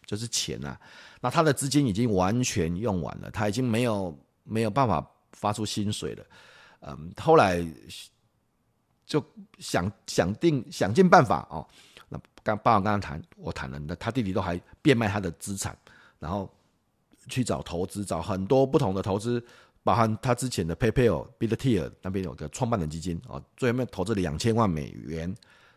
[0.07, 0.81] 就是钱啊，
[1.21, 6.25] 那他的资金已经完全用完了，他已经没有没有办法发出薪水了，
[6.81, 7.65] 嗯，后来
[9.07, 9.25] 就
[9.59, 11.67] 想想定想尽办法哦，
[12.09, 15.77] 那刚爸爸刚刚谈我谈了，那他弟弟都还变卖他的资产，
[16.19, 16.51] 然后
[17.29, 19.45] 去找投资，找很多不同的投资。
[19.85, 25.35] 包含他之前的 PayPal、billetier 那边有个创办人基金哦，最后面投资了两千万美元，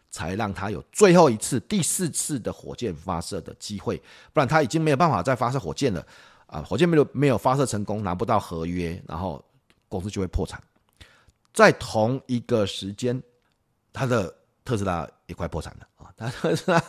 [0.09, 3.95] 才让他有最后一次、第四次的火箭发射的机会，
[4.33, 6.05] 不然他已经没有办法再发射火箭了
[6.47, 6.61] 啊！
[6.61, 9.41] 火箭没有没有发射成功，拿不到合约，然后
[9.87, 10.61] 公司就会破产。
[11.53, 13.21] 在同一个时间，
[13.93, 14.33] 他的
[14.63, 16.13] 特斯拉也快破产了啊！
[16.17, 16.79] 他特斯拉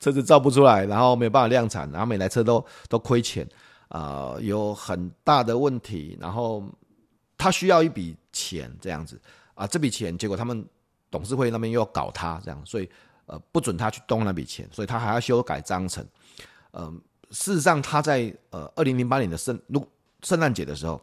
[0.00, 3.48] 车子造不出来，然后没有办法量产，然后每台车都都亏钱。
[3.88, 6.64] 啊、有很大的问题，然后
[7.36, 9.20] 他需要一笔钱这样子
[9.52, 10.66] 啊，这笔钱结果他们
[11.10, 12.88] 董事会那边又要搞他这样，所以
[13.26, 16.02] 呃不准他去动那笔钱，所以他还要修改章程。
[16.72, 16.98] 嗯、
[17.32, 19.86] 事实上他在呃二零零八年的圣如
[20.22, 20.98] 圣诞节的时候，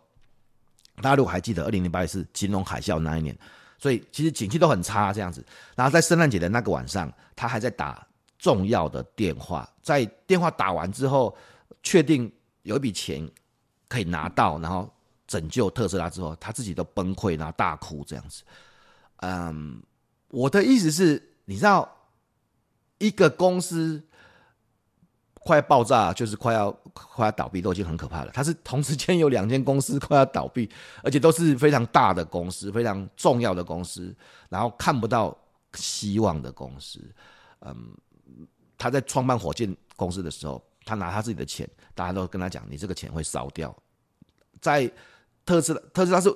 [1.02, 3.38] 大家如果还记得二零零八年是金融海啸那一年，
[3.78, 5.46] 所以其实景气都很差这样子。
[5.76, 8.06] 然后在圣诞节的那个晚上，他还在打
[8.38, 11.36] 重要的电话，在电话打完之后，
[11.84, 12.32] 确定。
[12.64, 13.28] 有一笔钱
[13.88, 14.94] 可以拿到，然后
[15.26, 18.44] 拯救特斯拉之后，他自己都崩溃，然后大哭这样子。
[19.22, 19.82] 嗯，
[20.28, 21.90] 我的意思是，你知道，
[22.98, 24.04] 一个公司
[25.40, 28.32] 快爆炸，就是快要快要倒闭，都已经很可怕了。
[28.34, 30.70] 它是同时间有两间公司快要倒闭，
[31.02, 34.16] 而且都是非常大的公司，非常重要的公司，
[34.50, 35.36] 然后看不到
[35.76, 37.00] 希望的公司。
[37.62, 37.96] 嗯，
[38.78, 43.76] 他在创办火箭公司的时候，他拿他自己的钱，大家都跟他讲，你这个钱会烧掉。
[44.62, 44.92] 在
[45.46, 46.30] 特斯拉，特斯拉是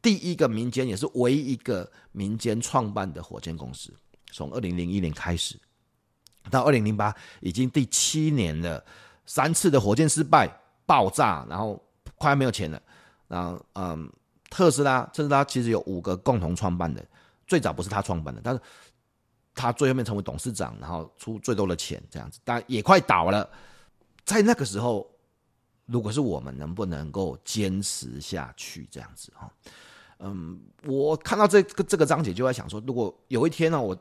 [0.00, 3.92] 第一个民间，也是唯一一个民间创办的火箭公司。
[4.32, 5.56] 从二零零一年开始
[6.50, 8.84] 到二零零八，已经第七年了，
[9.26, 10.48] 三次的火箭失败、
[10.86, 11.82] 爆炸，然后
[12.16, 12.80] 快没有钱了。
[13.26, 14.10] 然后，嗯，
[14.50, 17.04] 特斯拉，特斯拉其实有五个共同创办的，
[17.46, 18.60] 最早不是他创办的，但是
[19.54, 23.48] 他最后面成为董事长，然后出最多的钱这样子，但也快倒了。
[24.24, 25.10] 在那个时候，
[25.86, 29.50] 如果是我们能不能够坚持下去这样子哈？
[30.20, 33.96] 嗯，我看到这个这个章节就在想说，如果有一天呢，我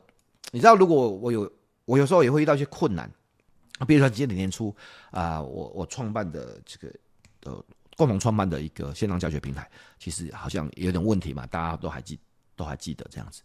[0.52, 1.52] 你知道，如果我有
[1.86, 3.10] 我有时候也会遇到一些困难，
[3.88, 4.74] 比如说今年年初
[5.12, 6.94] 啊，我我创办的这个
[7.44, 7.64] 呃
[7.98, 9.70] 共同创办的一个线上教学平台，
[10.00, 12.20] 其实好像有点问题嘛，大家都还记
[12.56, 13.42] 都还记得这样子。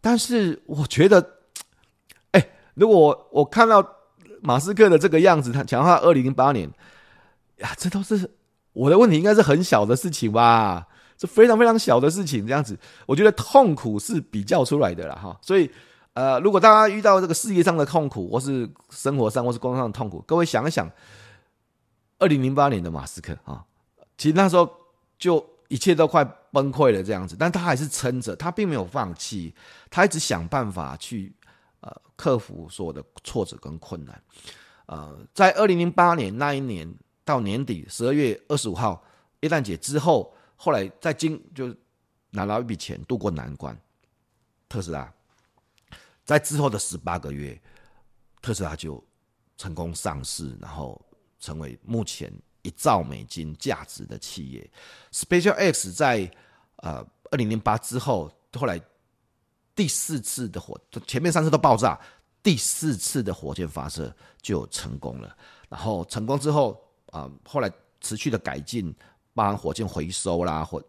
[0.00, 1.24] 但是我觉得，
[2.32, 3.86] 哎、如果我，看到
[4.40, 6.70] 马斯克的这个样子，他讲他二零零八年
[7.58, 8.30] 呀，这都是
[8.72, 10.86] 我的问题，应该是很小的事情吧？
[11.18, 15.38] 是非常非常小的事情，这样子，我觉得痛苦是比较出来的了哈。
[15.42, 15.70] 所以，
[16.14, 20.90] 呃，如果大家遇到这个事业上的痛苦，或是生活上或是工作上的痛苦，各位想一想，
[22.18, 23.64] 二零零八年的马斯克啊，
[24.16, 24.70] 其实那时候
[25.18, 25.44] 就。
[25.70, 29.54] 一切都快崩溃了，这样子，但他还是撑着，他并没有放弃，
[29.88, 31.32] 他一直想办法去
[31.78, 34.20] 呃克服所有的挫折跟困难。
[34.86, 36.92] 呃，在二零零八年那一年
[37.24, 39.00] 到年底十二月二十五号，
[39.42, 41.72] 耶诞节之后，后来在经就
[42.30, 43.80] 拿到一笔钱渡过难关。
[44.68, 45.08] 特斯拉
[46.30, 47.60] 在之后的十八个月，
[48.40, 49.02] 特斯拉就
[49.56, 51.00] 成功上市，然后
[51.40, 52.32] 成为目前。
[52.62, 54.70] 一兆美金价值的企业
[55.12, 56.30] ，SpaceX 在
[56.76, 58.78] 呃二零零八之后，后来
[59.74, 61.98] 第四次的火，前面三次都爆炸，
[62.42, 65.34] 第四次的火箭发射就成功了。
[65.70, 66.78] 然后成功之后
[67.12, 68.94] 啊、后来持续的改进，
[69.32, 70.84] 包含火箭回收啦，或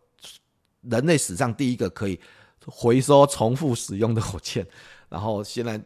[0.82, 2.20] 人类史上第一个可以
[2.66, 4.68] 回收重复使用的火箭，
[5.12, 5.80] 然后现在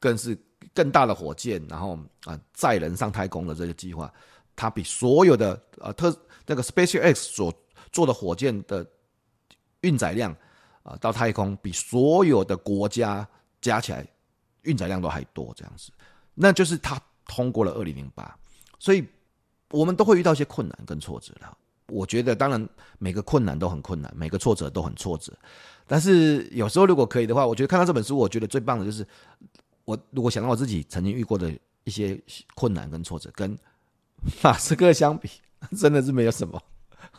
[0.00, 0.36] 更是
[0.74, 4.12] 更大的火箭，然后啊载人上太空的这个计划。
[4.56, 6.10] 它比所有的呃特
[6.46, 7.52] 那个 SpaceX 所
[7.92, 8.84] 做的火箭的
[9.82, 10.34] 运载量
[10.82, 13.28] 啊、到太空比所有的国家
[13.60, 14.06] 加起来
[14.62, 15.92] 运载量都还多，这样子，
[16.32, 18.34] 那就是它通过了二零零八，
[18.78, 19.06] 所以
[19.72, 21.56] 我们都会遇到一些困难跟挫折的。
[21.88, 25.36] 我觉得当然每个困难都很困难，每个挫折都很挫折，
[25.86, 29.06] 但是有时候如果可以的话，我觉得看到这本书，我觉得最棒的就是
[29.84, 31.52] 我如果想到我自己曾经遇过的
[31.84, 32.20] 一些
[32.54, 33.56] 困难跟挫折跟。
[34.42, 35.28] 马斯克相比，
[35.76, 36.60] 真的是没有什么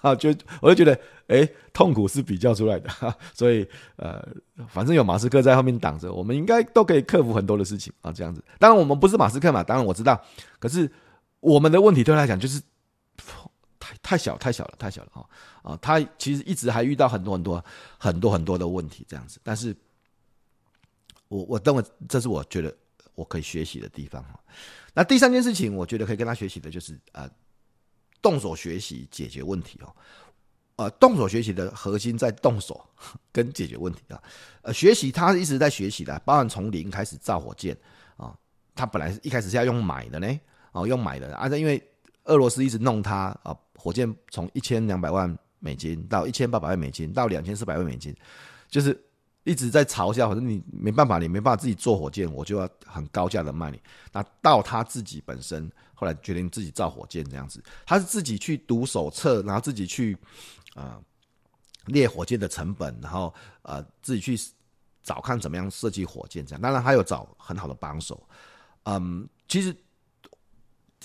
[0.01, 2.89] 啊，就我就觉得，哎、痛苦是比较出来的，
[3.35, 3.65] 所以
[3.97, 4.21] 呃，
[4.67, 8.43] 反正有马斯克在后面挡着，我们应该都可以克服很多的事情啊，这样子。
[8.59, 10.19] 当然，我们不是马斯克嘛，当然我知道，
[10.59, 10.91] 可是
[11.39, 12.59] 我们的问题对他来讲就是
[14.07, 15.29] 太小太小了，太小了哈
[15.63, 17.65] 啊，他其实一直还遇到很多很多
[17.97, 19.75] 很多很多的问题这样子，但是
[21.27, 22.73] 我我认为这是我觉得
[23.15, 24.39] 我可以学习的地方哈。
[24.93, 27.29] 那第三件事情，我觉得可以跟他学习的，就是呃，
[28.21, 29.93] 动手学习解决问题哦。
[30.77, 32.81] 呃，动手学习的核心在动手
[33.33, 34.23] 跟解决问题啊。
[34.61, 37.75] 呃，学习他一直在学习的，包含从零开始造火箭
[38.15, 38.33] 啊。
[38.73, 40.39] 他本来是一开始是要用买的呢，
[40.71, 41.83] 哦，用买的啊，因为
[42.27, 48.15] 俄罗斯一直弄他啊，火箭从一千两百万美金到一千八百万美金到两千四百万美金，
[48.69, 49.03] 就是。
[49.43, 53.81] 一直在嘲笑，反正你没办法，你没办法自己做火箭，我就要很高价的卖你。
[54.11, 60.17] 那到他自己本身后来决定自己造火箭这样子，他是自己去读手册，然后自己去
[60.75, 60.99] 啊、
[61.85, 64.37] 列火箭的成本，然后呃自己去
[65.01, 66.61] 找看怎么样设计火箭这样。
[66.61, 68.21] 当然他有找很好的帮手。
[68.83, 69.73] 嗯，其实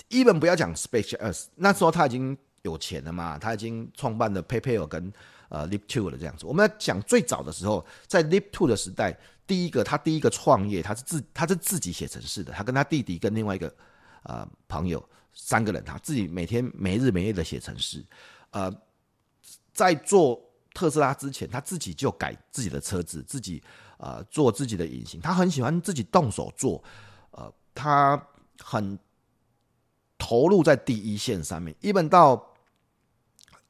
[0.09, 5.13] 一本不要讲 SpaceX，那时候他已经有钱了嘛，他已经创办了 PayPal 跟。
[5.49, 13.71] 呃，Leap Two 的这样子，我们来讲最早的时候，在 Leap Two 的时代，第一个他第一个创业，他是自他是自己写程式的，他跟他弟弟跟另外一个
[14.23, 18.03] 呃朋友三个人，他自己每天没日没夜的写程式。
[18.49, 18.73] 呃，
[19.71, 20.41] 在做
[20.73, 23.61] 特斯拉之前，他自己就改自己的车子，自己
[23.97, 26.83] 呃做自己的引擎，他很喜欢自己动手做，
[27.29, 28.19] 呃，他
[28.59, 28.97] 很
[30.23, 32.49] 投入在第一线上面，一本到。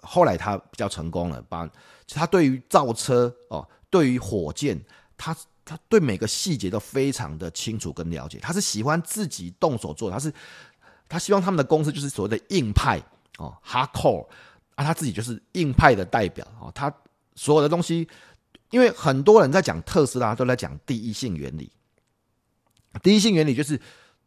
[0.05, 1.65] 后来他比较成功了，把
[2.09, 4.77] 他对于造车哦，对于火箭，
[5.15, 5.33] 他
[5.63, 8.37] 他对每个细节都非常的清楚跟了解。
[8.39, 10.33] 他是喜欢自己动手做，他是
[11.07, 13.01] 他希望他们的公司就是所谓的硬派
[13.37, 14.27] 哦，hardcore
[14.75, 16.69] 啊，他自己就是硬派的代表哦。
[16.75, 16.93] 他
[17.35, 18.05] 所有的东西，
[18.71, 21.71] 因为很多人在讲特斯拉，都在讲第一性原理。
[23.01, 23.79] 第一性原理就是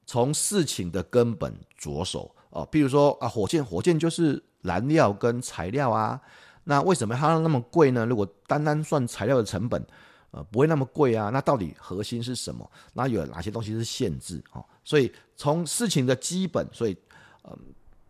[0.06, 6.18] 从事情的根本着手哦，譬如说啊，火箭，火箭就是燃料跟材料啊，
[6.64, 8.06] 那为什么它那么贵呢？
[8.06, 9.84] 如果单单算材料的成本，
[10.30, 11.30] 呃，不会那么贵啊。
[11.30, 12.70] 那到底核心是什么？
[12.94, 14.64] 那有哪些东西是限制哦？
[14.84, 16.96] 所以从事情的基本，所以
[17.42, 17.58] 呃，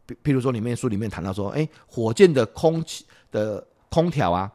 [0.07, 4.53] 譬譬如说里面书里面谈到说，哎，火箭的空气的空调啊，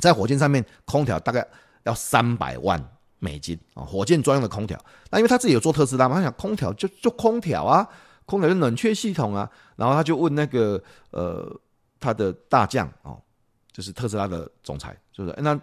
[0.00, 1.46] 在火箭上面空调大概
[1.84, 2.84] 要三百万。
[3.22, 4.76] 美金啊，火箭专用的空调。
[5.08, 7.88] 那因为他自己有做特斯拉嘛，他想空调就就空调啊，
[8.26, 9.48] 空调就冷却系统啊。
[9.76, 11.48] 然后他就问那个呃
[12.00, 13.16] 他的大将哦，
[13.70, 15.58] 就是特斯拉的总裁，就是那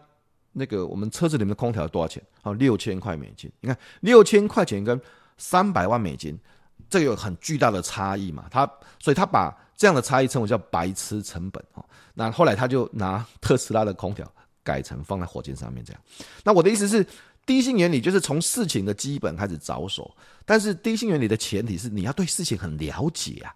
[0.53, 2.24] 那个我们车子里面的空调多少钱？
[2.43, 3.51] 哦，六千块美金。
[3.60, 4.99] 你看六千块钱跟
[5.38, 6.39] 三百万美金，
[6.89, 8.45] 这个有很巨大的差异嘛。
[8.49, 8.66] 他
[8.99, 11.84] 所以他把这样的差异称为叫白痴成本哦。
[12.14, 14.26] 那后来他就拿特斯拉的空调
[14.64, 16.01] 改成放在火箭上面这样。
[16.45, 17.05] 那我的意思是。
[17.49, 23.51] 第一性原理就是从事情的基本开始着手，但是第一性原理的前提是你要对事情很了解啊，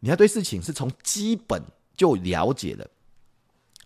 [0.00, 1.62] 你要对事情是从基本
[1.96, 2.86] 就了解了，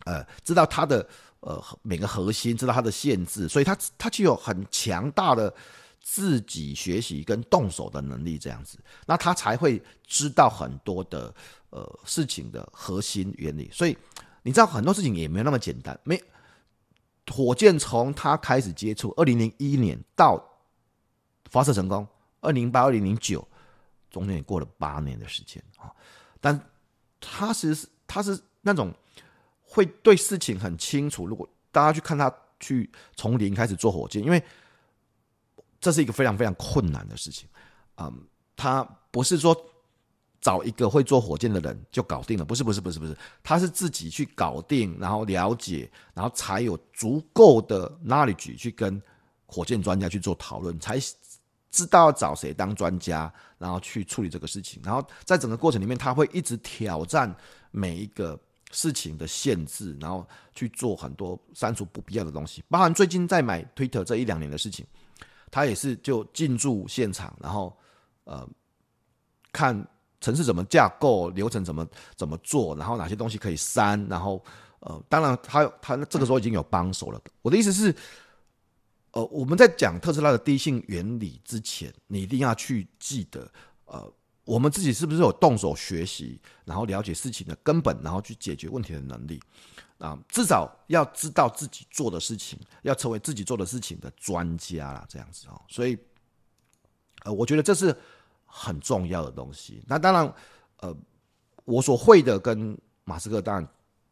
[0.04, 1.08] 呃，知道它的
[1.38, 5.54] 呃每个核心，知道它的限制，所以它它具有很强大的
[6.00, 11.32] 自己学习跟动手的能力，这样子，那他才会知道很多的
[11.70, 13.70] 呃事情的核心原理。
[13.72, 13.96] 所以
[14.42, 16.20] 你知道很多事情也没有那么简单，没。
[17.30, 20.42] 火箭从它开始接触，二零零一年到
[21.50, 22.06] 发射成功，
[22.40, 23.46] 二零零八、二零零九，
[24.10, 25.90] 中间也过了八年的时间啊。
[26.40, 26.58] 但
[27.20, 28.92] 他其实是他是那种
[29.62, 31.26] 会对事情很清楚。
[31.26, 34.42] 如果大家去看他去从零开始做火箭，因为
[35.80, 37.48] 这是一个非常非常困难的事情，
[37.96, 39.54] 嗯，他不是说。
[40.42, 49.00] 找一个会做火箭的人就搞定了，不是不是不是不是，他是自己去搞定，然后了解，然后才有足够的 knowledge 去跟
[49.46, 50.98] 火箭专家去做讨论，才
[51.70, 54.82] 知道找谁当专家，然后去处理这个事情。
[54.84, 57.32] 然后在整个过程里面，他会一直挑战
[57.70, 58.36] 每一个
[58.72, 60.26] 事情的限制，然后
[60.56, 62.64] 去做很多删除不必要的东西。
[62.68, 64.84] 包含最近在买 Twitter 这一两年的事情，
[65.52, 67.72] 他也是就进驻现场，然后
[68.24, 68.44] 呃
[69.52, 69.86] 看。
[70.22, 74.42] 城市怎么架构，流程怎么怎么做，然后哪些东西可以删，然后
[74.78, 77.20] 呃，当然他他这个时候已经有帮手了。
[77.42, 77.94] 我的意思是，
[79.10, 83.50] 呃，我们在讲特斯拉的低性原理之前，你一定要去记得，
[83.86, 84.12] 呃，
[84.44, 89.40] 我们自己是不是有动手学习，然后了解事情的根本，然后去解决问题的能力
[89.98, 90.16] 啊？
[90.28, 95.60] 至少要知道自己做的事情，要成为自己做的事情的专家啦，这样子哦。
[95.68, 95.98] 所以，
[97.24, 97.96] 呃，我觉得这是。
[98.54, 99.82] 很重要的东西。
[99.86, 100.34] 那当然，
[100.80, 100.94] 呃，
[101.64, 103.66] 我所会的跟马斯克当然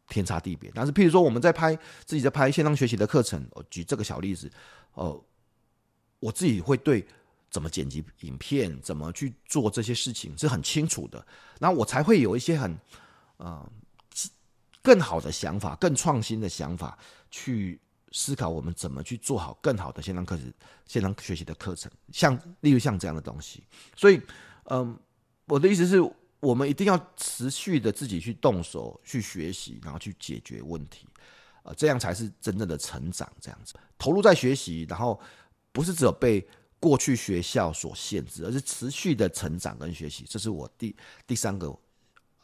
[0.07, 0.71] 天差地别。
[0.73, 4.51] 但是，譬如说我们在拍自己在拍线上学习的课程，我举这个小例子，
[4.95, 5.23] 呃，
[6.19, 7.05] 我自己会对
[7.51, 11.23] 怎么剪辑影片、怎么去做这些事情是很清楚的。
[11.59, 12.75] 那我才会有一些很
[13.37, 13.71] 呃
[14.81, 16.97] 更好的想法、更创新的想法
[17.29, 17.79] 去。
[18.11, 20.53] 思考我们怎么去做好更好的线上课程、
[20.85, 23.63] 线上学习的课程，像例如像这样的东西。
[23.95, 24.21] 所以，
[24.65, 24.99] 嗯、
[25.45, 26.01] 我的意思是
[26.41, 31.07] 我们一定要持续的自己去动手去学习，然后去解决问题，
[31.63, 33.31] 呃，这样才是真正的成长。
[33.39, 35.17] 这样子投入在学习，然后
[35.71, 36.45] 不是只有被
[36.79, 40.25] 过去学校所限制，而是持续的成长跟学习。
[40.27, 40.95] 这是我第
[41.25, 41.67] 第三个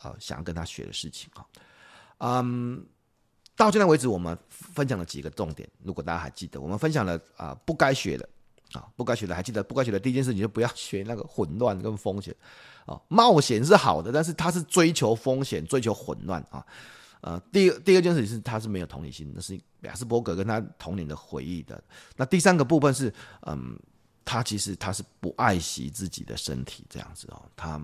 [0.01, 1.45] 呃想要跟他学的事情啊，
[2.20, 2.86] 嗯。
[3.57, 5.67] 到现在为止，我们分享了几个重点。
[5.83, 8.29] 如果大家还记得，我们分享了啊、不该学的
[8.73, 12.33] 啊，不该学的，还记得不该学的第一件事，你就不要学那个混乱跟风险
[12.85, 13.01] 啊。
[13.07, 16.63] 冒险是好的，但是它是追求风险、追求混乱啊。
[17.21, 21.83] 呃，第二第二件事情是，他是没有同理心，那是亚斯伯格跟他童年的回忆的。
[22.15, 23.11] 那第三个部分是，
[23.47, 23.75] 嗯，
[24.23, 27.81] 他其实他是不爱惜自己的身体这样子哦，他。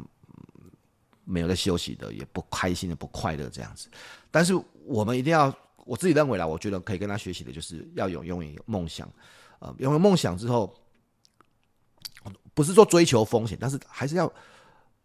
[1.26, 3.90] 没有在休息的，也不开心的，不快乐这样子。
[4.30, 4.54] 但是
[4.86, 5.54] 我们一定要，
[5.86, 9.10] 我自己认为啦，我觉得可以跟他学习的，就是要有拥有梦想。
[9.60, 10.74] 呃，拥有梦想之后，
[12.54, 14.32] 不是说追求风险，但是还是要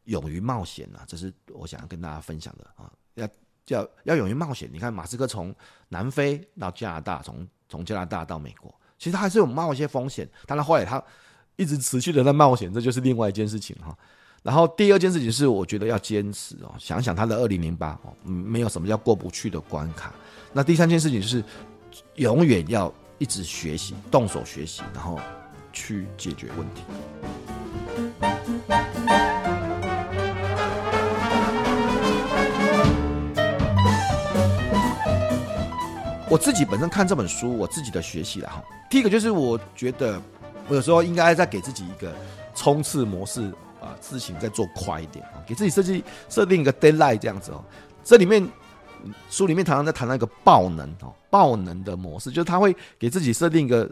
[0.05, 1.05] 勇于冒险啊。
[1.07, 2.93] 这是我想要跟大家分享的啊。
[3.15, 3.29] 要
[3.69, 4.69] 要要勇于冒险。
[4.73, 5.55] 你看，马斯克从
[5.89, 10.29] 南非到加拿大，从从加拿大到美国，其实他还是有冒一些风险。
[10.47, 11.03] 当然后来他
[11.57, 13.97] 一直持续的在冒险，这就是另外一件事情哈。
[14.43, 20.15] 然后第二件事情是，我觉得要坚持哦，想想他的二零零八哦，没有什么叫过不去的关卡。
[20.53, 21.43] 那第三件事情就是，
[22.15, 25.21] 永远要一直学习，动手学习，然后
[25.73, 26.83] 去解决问题。
[36.31, 38.63] 我自己本身看这本书，我自己的学习了哈。
[38.89, 40.21] 第一个就是我觉得，
[40.69, 42.15] 我有时候应该再给自己一个
[42.55, 47.65] 冲刺模式啊，事情再做快一点啊，给自己设计设定一个 deadline 这样子哦。
[48.05, 48.47] 这里面
[49.31, 53.91] 书里面常常在谈那个爆能哦，爆能的模式，就是他会给自己设定一个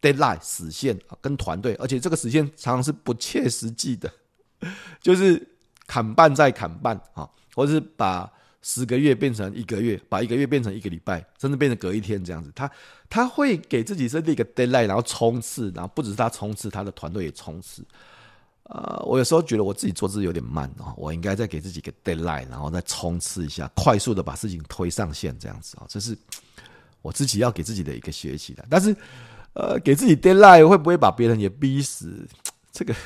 [0.00, 4.10] deadline 死线啊，跟团队，而且这个时间常常是不切实际的，
[5.00, 5.46] 就是
[5.86, 8.30] 砍半再砍半啊，或者是把。
[8.60, 12.50] 十个月变成一个月，把一个月变成一个礼拜，甚至变成隔一天这样子。
[12.56, 12.70] 他
[13.08, 17.82] 他会给自己设定一个 deadline，然后冲刺，然后不只是他冲刺，他的团队也冲刺。
[18.68, 25.86] 呃，我有时候觉得我自己做事有点慢哦，我应该再给自己个 deadline，然后再冲刺一下，快速的把事情推上线这样子啊。
[25.88, 26.16] 这是
[27.02, 28.64] 我自己要给自己的一个学习的。
[28.70, 28.96] 但是，
[29.54, 32.26] 呃，给自己 deadline 会不会把别人也逼死？
[32.70, 32.94] 这个。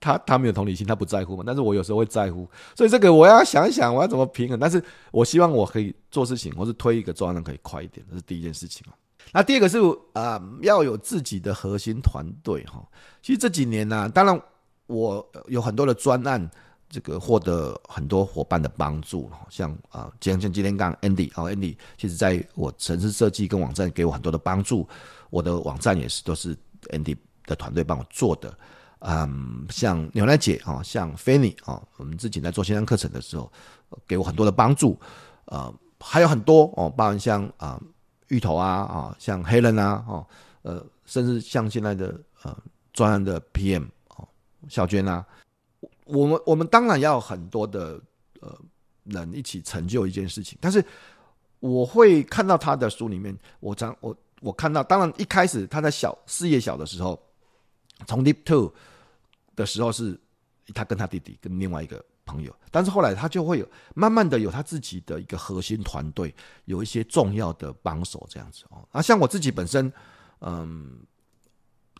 [0.00, 1.42] 他他没有同理心，他不在乎嘛。
[1.44, 4.56] 但是我有时候会在乎，所以这个我要想一想，我要怎么平衡。
[4.56, 4.80] 但是
[5.10, 8.86] 我希望我可以做事情，或是推一个专案可以快一点，这是第一件事情。
[9.32, 9.78] 那第二个是
[10.12, 12.86] 啊、要有自己的核心团队哈。
[13.22, 14.40] 其实这几年呢、当然
[14.88, 16.50] 我有很多的专案，
[16.90, 24.88] 这个获得很多伙伴的帮助，像啊，像像今天刚 Andy 啊，Andy 其实在我城市设计跟网站给我很多的帮助，
[25.30, 26.56] 我的网站也是都是
[26.90, 27.16] Andy
[27.46, 28.52] 的团队帮我做的。
[29.00, 33.52] 嗯，像牛奶姐啊，像 Fanny 啊，我们自己在做线上课程的时候，
[34.08, 34.98] 给我很多的帮助。
[35.44, 37.80] 呃，还有很多哦，包含像啊
[38.26, 40.26] 芋头啊啊，像 Helen 啊哦，
[40.62, 42.56] 呃，甚至像现在的呃
[42.92, 43.86] 专案的 PM，
[44.68, 45.24] 小娟啊，
[46.04, 48.00] 我们我们当然要很多的
[48.40, 48.58] 呃
[49.04, 50.58] 人一起成就一件事情。
[50.60, 50.84] 但是
[51.60, 57.20] 我会看到他的书里面，我讲我我看到，当然一开始他在小事业小的时候。
[58.06, 58.72] 从 Deep Two
[59.56, 60.16] 的时候是
[60.72, 66.32] 他跟他弟弟跟另外一个朋友，但是后来他就会有慢慢的有他自己的一个核心团队，
[66.66, 68.86] 有一些重要的帮手这样子哦。
[68.92, 69.92] 啊，像我自己本身，
[70.42, 71.00] 嗯，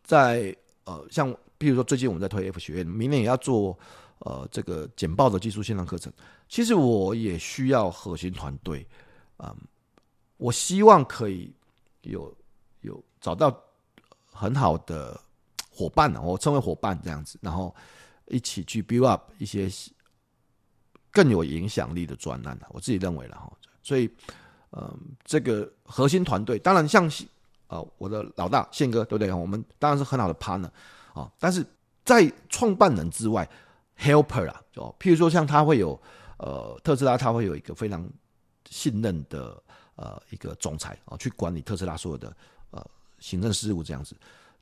[0.05, 3.79] 在呃，像比如说最近我们在推 F 学院，明年也要做
[4.21, 6.11] 呃这个简报的技术线上课程，
[6.49, 8.87] 其实我也需要核心团队，
[9.39, 9.55] 嗯，
[10.37, 11.53] 我希望可以
[12.03, 12.35] 有
[12.81, 13.55] 有找到
[14.33, 15.21] 很好的。
[15.71, 17.73] 伙伴呢，我称为伙伴这样子，然后
[18.27, 19.71] 一起去 build up 一些
[21.13, 24.11] 更有影响力的专案，我自己认为了哈，所以，
[24.73, 27.09] 嗯，这个核心团队当然像
[27.69, 29.33] 呃我的老大宪哥，对不对？
[29.33, 30.69] 我们当然是很好的 partner
[31.19, 31.67] 啊，但是
[32.05, 33.49] 在创办人之外
[33.99, 36.01] ，helper 啊，就譬如说像他会有
[36.39, 38.09] 呃特斯拉，他会有一个非常
[38.71, 39.61] 信任的
[39.97, 42.37] 呃一个总裁啊，去管理特斯拉所有的
[42.71, 42.87] 呃
[43.19, 44.17] 行政事务这样子。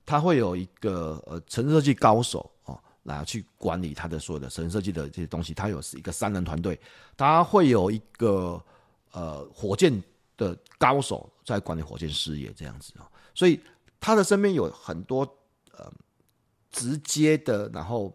[0.07, 5.53] 他会有一个呃城市设计高手哦，来去管理他的所有的城市设计的这些东西。
[5.53, 6.81] 他有是一个三人团队，
[7.17, 8.63] 他会有一个
[9.11, 10.01] 呃火箭
[10.37, 13.11] 的高手在管理火箭事业这样子啊。
[13.35, 13.61] 所以
[13.99, 15.21] 他的身边有很多
[15.77, 15.93] 呃
[16.77, 18.15] 直接的，然后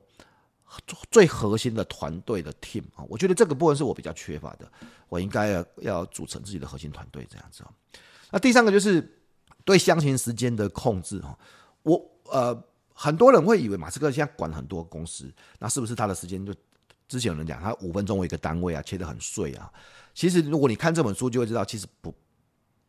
[1.09, 3.03] 最核心的团队的 team 啊。
[3.09, 4.71] 我觉得这个部分是我比较缺乏的，
[5.09, 7.73] 我应该要要组成自己的核心团队这样子啊。
[8.29, 9.19] 那第三个就是
[9.65, 11.35] 对箱型时间的控制哈。
[11.81, 16.53] 我呃，很多人会以为马斯克现在管很多公司，那是不是他的时间就
[17.07, 19.71] 之前有人讲他五分钟为一个单位啊，切得很碎啊？
[20.13, 22.13] 其实如果你看这本书，就会知道，其实不，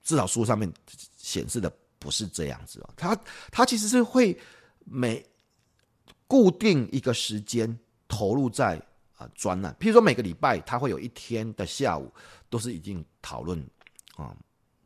[0.02, 0.70] 至少书上面
[1.16, 2.90] 显示的不是这样子啊。
[2.96, 3.18] 他
[3.50, 4.38] 他其实是会
[4.84, 5.24] 每
[6.32, 7.78] 固定一个时间
[8.08, 8.80] 投入在
[9.18, 12.10] 啊专栏，譬如说每个礼拜他会有一天的下午
[12.48, 13.62] 都是已经讨论
[14.16, 14.34] 啊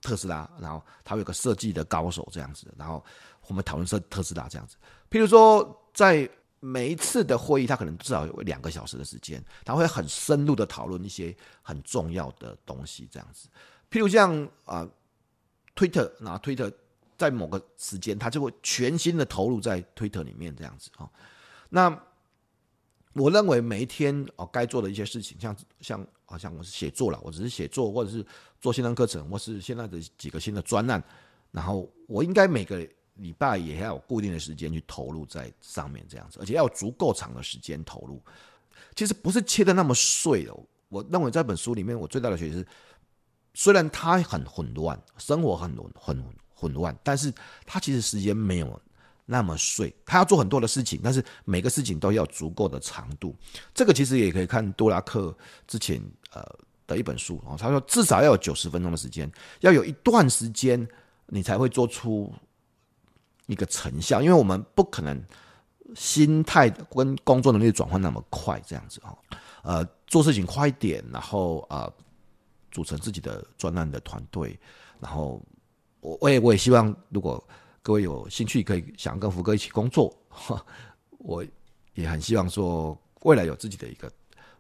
[0.03, 3.05] 特斯拉，然后他有个设计的高手这样子，然后。
[3.49, 4.77] 我们讨论设特斯拉这样子，
[5.09, 6.29] 譬如说，在
[6.59, 11.33] 每一次的会议，他可能至少有两个小时的时间，他会很深入的讨论一些
[11.63, 13.49] 很重要的东西，这样子。
[13.89, 14.35] 譬如像
[14.65, 14.91] 啊、呃、
[15.77, 16.73] ，Twitter，然后 Twitter
[17.17, 21.09] 在某个时间，他就会全心的投入在 Twitter 里面这样子啊。
[21.69, 22.03] 那
[23.13, 28.25] 我认为每一天哦该做的一些事情，像像好像我是写作了，我只是写作，或者是
[28.61, 31.03] 做线上课程，或是现在的几个新的专案，
[31.51, 32.87] 然后我应该每个。
[33.17, 38.23] 礼拜也要有固定的时间去投入在上面，这样子，而且要足够长的时间投入。
[38.95, 40.63] 其实不是切的那么碎哦。
[40.91, 42.67] 我认为这本书里面，我最大的学习是，
[43.55, 46.23] 虽然它很混乱，生活很混很
[46.55, 47.33] 混乱，但是
[47.65, 48.79] 它其实时间没有
[49.27, 49.95] 那么碎。
[50.07, 53.37] 他要做很多的事情，但是每个事情都要足够的长度。
[53.75, 56.01] 这个其实也可以看杜拉克之前
[56.33, 56.43] 呃
[56.87, 57.55] 的一本书哦。
[57.59, 60.89] 他说至少要有九十分钟的时间，要有一段时间
[61.27, 62.33] 你才会做出。
[63.49, 65.25] 一个成效，因为我们不可能
[65.95, 69.17] 心态跟工作能力转换那么快，这样子哈，
[69.63, 71.89] 呃，做事情快一点，然后啊，
[72.73, 74.59] 组成自己的专案的团队，
[74.99, 75.41] 然后
[76.01, 77.41] 我我也我也希望，如果
[77.87, 80.13] 各位有兴趣可以想跟福哥一起工作，
[81.19, 81.45] 我
[81.95, 84.11] 也很希望说未来有自己的一个，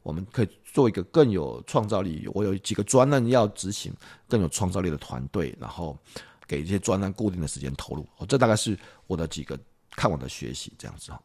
[0.04, 2.30] 我们可以做一个更有创造力。
[2.34, 3.92] 我有几个专案要执行，
[4.28, 5.98] 更有创造力的团队，然后
[6.46, 8.06] 给一些专案固定的时间投入。
[8.28, 9.58] 这大概是我的几个
[9.96, 11.20] 看我的学习这样子哈。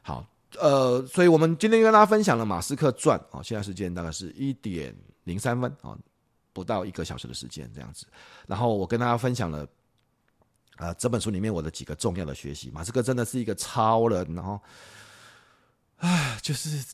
[0.00, 0.26] 好，
[0.58, 5.94] 呃，所以我们今天跟大家分享了马斯克传啊，现在时间大概是一点零三分啊，
[6.54, 8.06] 不到一个小时的时间这样子。
[8.46, 9.68] 然后我跟大家分享了。
[10.76, 14.60] 啊，这本书里面我的几个重要的学习，马斯克真的是一个超人，然后，
[15.98, 16.84] 啊，就是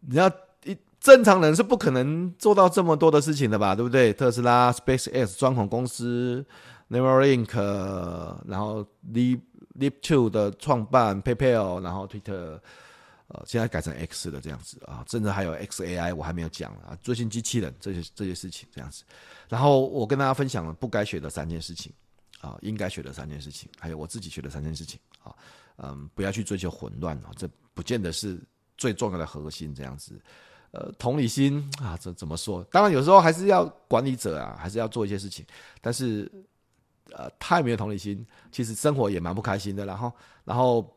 [0.00, 0.28] 你要
[0.64, 4.12] 一正常人是不可能做到这么多的事情的吧，对不对？
[4.12, 6.44] 特斯拉、SpaceX 钻孔公司、
[6.90, 7.54] Neuralink，
[8.46, 9.40] 然后 Leap
[9.78, 12.58] Leap Two 的创办 PayPal，然后 Twitter，
[13.28, 19.04] 呃，现在改成 X 的这样子啊，甚至还有 XAI 我还没有讲啊，最新机器人这些这些事情这样子，
[19.48, 21.92] 然后我跟大家分享了不该学的三件事情。
[22.40, 25.34] 啊，应该学的三件事情，还有我自己学的三件事情啊，
[25.76, 28.40] 嗯，不要去追求混乱啊，这不见得是
[28.76, 29.74] 最重要的核心。
[29.74, 30.20] 这样子，
[30.70, 32.62] 呃，同理心啊，这怎么说？
[32.70, 35.44] 当然有时候还是要管理者啊，还是要做一些事情，
[35.80, 36.30] 但是
[37.10, 39.84] 呃，太没有同理心，其实生活也蛮不开心的。
[39.84, 40.12] 然后，
[40.44, 40.96] 然后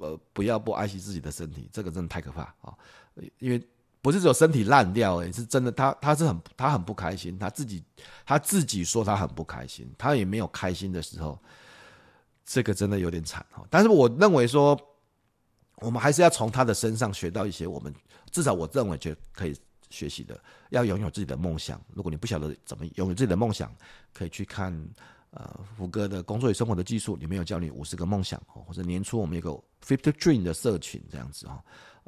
[0.00, 2.76] 呃，不要不爱惜自己的身体，这个真的太可怕啊，
[3.38, 3.62] 因为。
[4.00, 7.82] 不是只有身体烂掉，诶，是真的，他他是很他很不开心，他自己
[8.24, 11.38] 他自己说他很不开心，他也没有开心的时候，
[12.44, 13.66] 这个真的有点惨哈。
[13.68, 14.78] 但是我认为说，
[15.76, 17.92] 我们还是要从他的身上学到一些我们
[18.30, 19.56] 至少我认为就可以
[19.90, 20.38] 学习的，
[20.70, 21.80] 要拥有自己的梦想。
[21.92, 23.74] 如果你不晓得怎么拥有自己的梦想，
[24.12, 24.72] 可以去看
[25.30, 29.50] 呃福哥的工作与生活的技术，里面有教你五十个梦想哦，或者年初我们有个
[29.84, 31.62] Fifty Dream 的社群这样子哦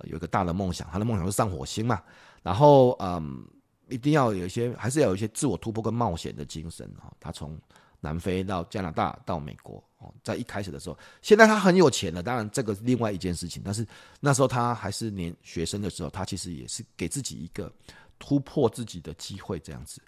[0.04, 2.02] 有一个大的梦想，他的梦想是上火星嘛，
[2.42, 3.46] 然后嗯，
[3.88, 7.12] 一定要有一些，还是要有一些自我突破跟冒险的精神啊。
[7.18, 7.58] 他从
[8.00, 13.62] 南非到加拿大到美国哦，在一开始的时候，现在他很有钱了，当然这个是另外一件事情。
[13.64, 13.86] 但是
[14.20, 17.70] 那时候他还是年学生的时候，他其实也是给自己一个
[18.18, 20.00] 突破自己的机会，这样子，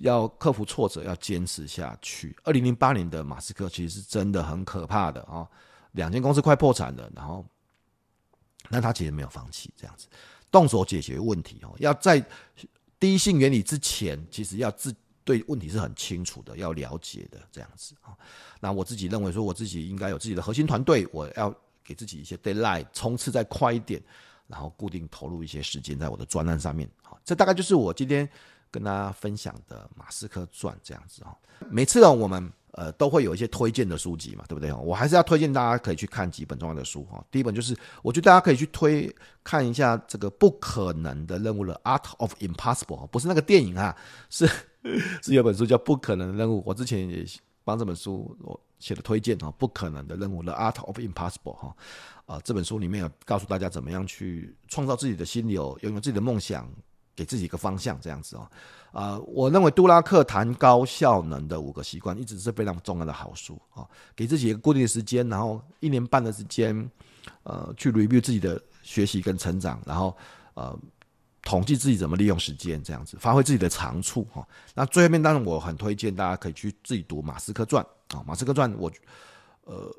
[0.00, 2.36] 要克服挫折，要坚持下去。
[2.42, 5.46] 二零零八年的马斯克其实是真的很可怕的啊，
[5.92, 7.46] 两间公司快破产了，然后。
[8.68, 10.06] 那他其实没有放弃，这样子
[10.50, 11.74] 动手解决问题哦。
[11.78, 12.22] 要在
[13.00, 14.94] 第一性原理之前，其实要自
[15.24, 18.16] 对问题是很清楚的，要了解的这样子啊。
[18.60, 24.02] 那我自己认为说，我自己应该有自己的核心团队，我要给自己一些 deadline，冲刺再快一点，
[24.46, 26.88] 然后固定投入一些时间在我的专案上面。
[27.02, 28.28] 好，这大概就是我今天
[28.70, 31.34] 跟大家分享的马斯克传这样子啊。
[31.70, 32.52] 每次呢，我们。
[32.78, 34.72] 呃，都会有一些推荐的书籍嘛，对不对？
[34.72, 37.20] 我还是要推荐大家可以去看几本重要的书哈。
[37.28, 39.12] 第一本就是，我觉得大家可以去推
[39.42, 43.96] 看一下这个不可能的任务了，《Art of Impossible》，不是那个电影啊，
[44.30, 44.48] 是
[45.24, 46.60] 是有本书叫《不可能的任务》。
[46.64, 47.26] 我之前也
[47.64, 51.74] 帮这本书我写的推荐哈，《不可能的任务》的《Art of Impossible》哈。
[52.26, 56.70] 啊，这本书里面有告诉大家怎么样去创造自己的心流，拥有自己的梦想。
[57.18, 58.48] 给自己一个方向，这样子哦，
[58.92, 63.84] 啊，我认为杜拉克谈高效能的五个习惯一直是非常重要的好书啊。
[64.14, 66.88] 给自己一个固定的时间，然后一年半的时间，
[67.42, 70.16] 呃，去 review 自己的学习跟成长，然后
[70.54, 70.78] 呃，
[71.42, 74.46] 统计自己怎么利用时间，这样子发挥自己的长处哈。
[74.72, 77.84] 那最后面当然我很推荐大家可以去自己读《马斯克传》
[78.16, 78.88] 啊，《马斯克传》我
[79.64, 79.92] 呃。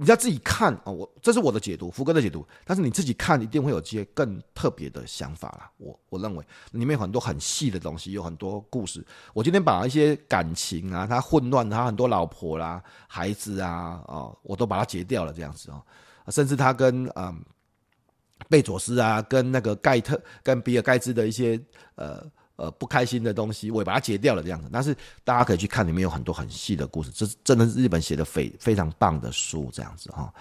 [0.00, 2.46] 你要自己看啊，我这是我的解读，福哥的解读。
[2.64, 5.68] 但是你自己看，一定会有些更特别的想法啦。
[5.76, 9.04] 我我认为里面有很多很细的东西，有很多故事。
[9.34, 15.82] 我今天把一些感情啊，他混乱，他很多老婆啦、孩子啊，哦，我都把它截掉了，这样子哦。
[16.28, 17.44] 甚至他跟嗯
[18.48, 21.60] 贝佐斯啊，跟那个盖特、跟比尔盖茨的一些
[21.96, 22.24] 呃。
[22.58, 24.68] 呃，不开心的东西，我也把它截掉了，这样子。
[24.72, 24.92] 但是
[25.22, 30.34] 大家可以去看，里面有很多很细的故事，这真的是日本写的非非常棒的书，这样子哈。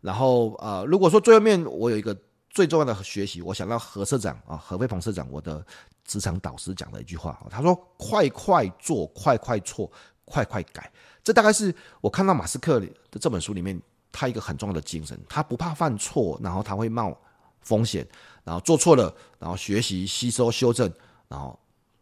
[0.00, 2.16] 然后呃，如果说最后面我有一个
[2.48, 5.64] 最重要的学习，我想到何社长啊，何飞鹏社长，我的
[6.04, 9.88] 职场导师讲的一句话，他说：“快快做，快快错，
[10.24, 10.90] 快快改。”
[11.22, 12.88] 这大概是我看到马斯克的
[13.20, 17.16] 这本书里面他一个很重要的精神，他不怕犯错，然后他会冒
[17.60, 18.04] 风险，
[18.42, 20.92] 然后做错了，然后学习、吸收、修正。
[21.30, 21.56] 然后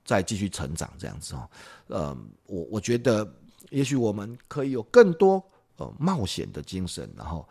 [0.07, 1.51] 再继续成长，这样子哦，
[1.89, 2.17] 呃，
[2.47, 3.31] 我我觉得
[3.69, 5.45] 也许我们可以有更多
[5.77, 7.47] 呃冒险的精神，然后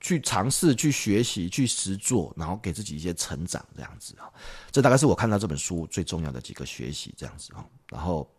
[0.00, 4.30] 去尝试、去学习、去实做，然后给自己一些成长，这样子啊，
[4.70, 7.66] 这大概是我看到这本书最重要的几个学习，这样子啊。
[7.88, 8.30] 然后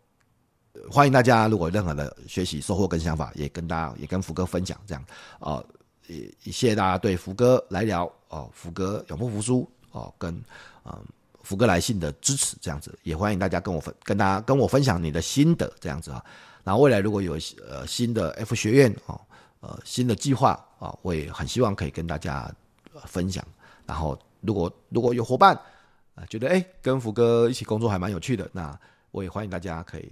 [0.90, 5.04] 欢迎大家，如果有任何的学习收获跟想法，也跟大家也跟福哥分享，这样
[5.42, 5.62] 啊，
[6.08, 10.34] 也也谢谢大家对福哥来聊哦，福哥永不服输哦，跟
[10.86, 11.06] 嗯。
[11.48, 16.22] 福哥来信的支持，这样子也欢迎大家跟我分跟大家跟我分享你的心得，这样子啊。
[16.62, 19.18] 那未来如果有呃新的 F 学院哦，
[19.62, 22.54] 呃新的计划啊，我也很希望可以跟大家
[23.06, 23.42] 分享。
[23.86, 25.56] 然后如果如果有伙伴
[26.16, 28.78] 啊觉得哎跟福哥一起工作还蛮有趣的，那
[29.12, 30.12] 我也欢迎大家可以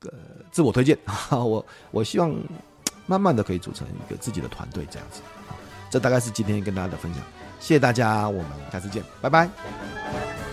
[0.00, 0.10] 呃
[0.50, 0.98] 自我推荐。
[1.30, 2.34] 我我希望
[3.06, 5.20] 慢慢的可以组成一个自己的团队这样子。
[5.88, 7.22] 这大概是今天跟大家的分享，
[7.60, 10.43] 谢谢大家，我们下次见，拜拜。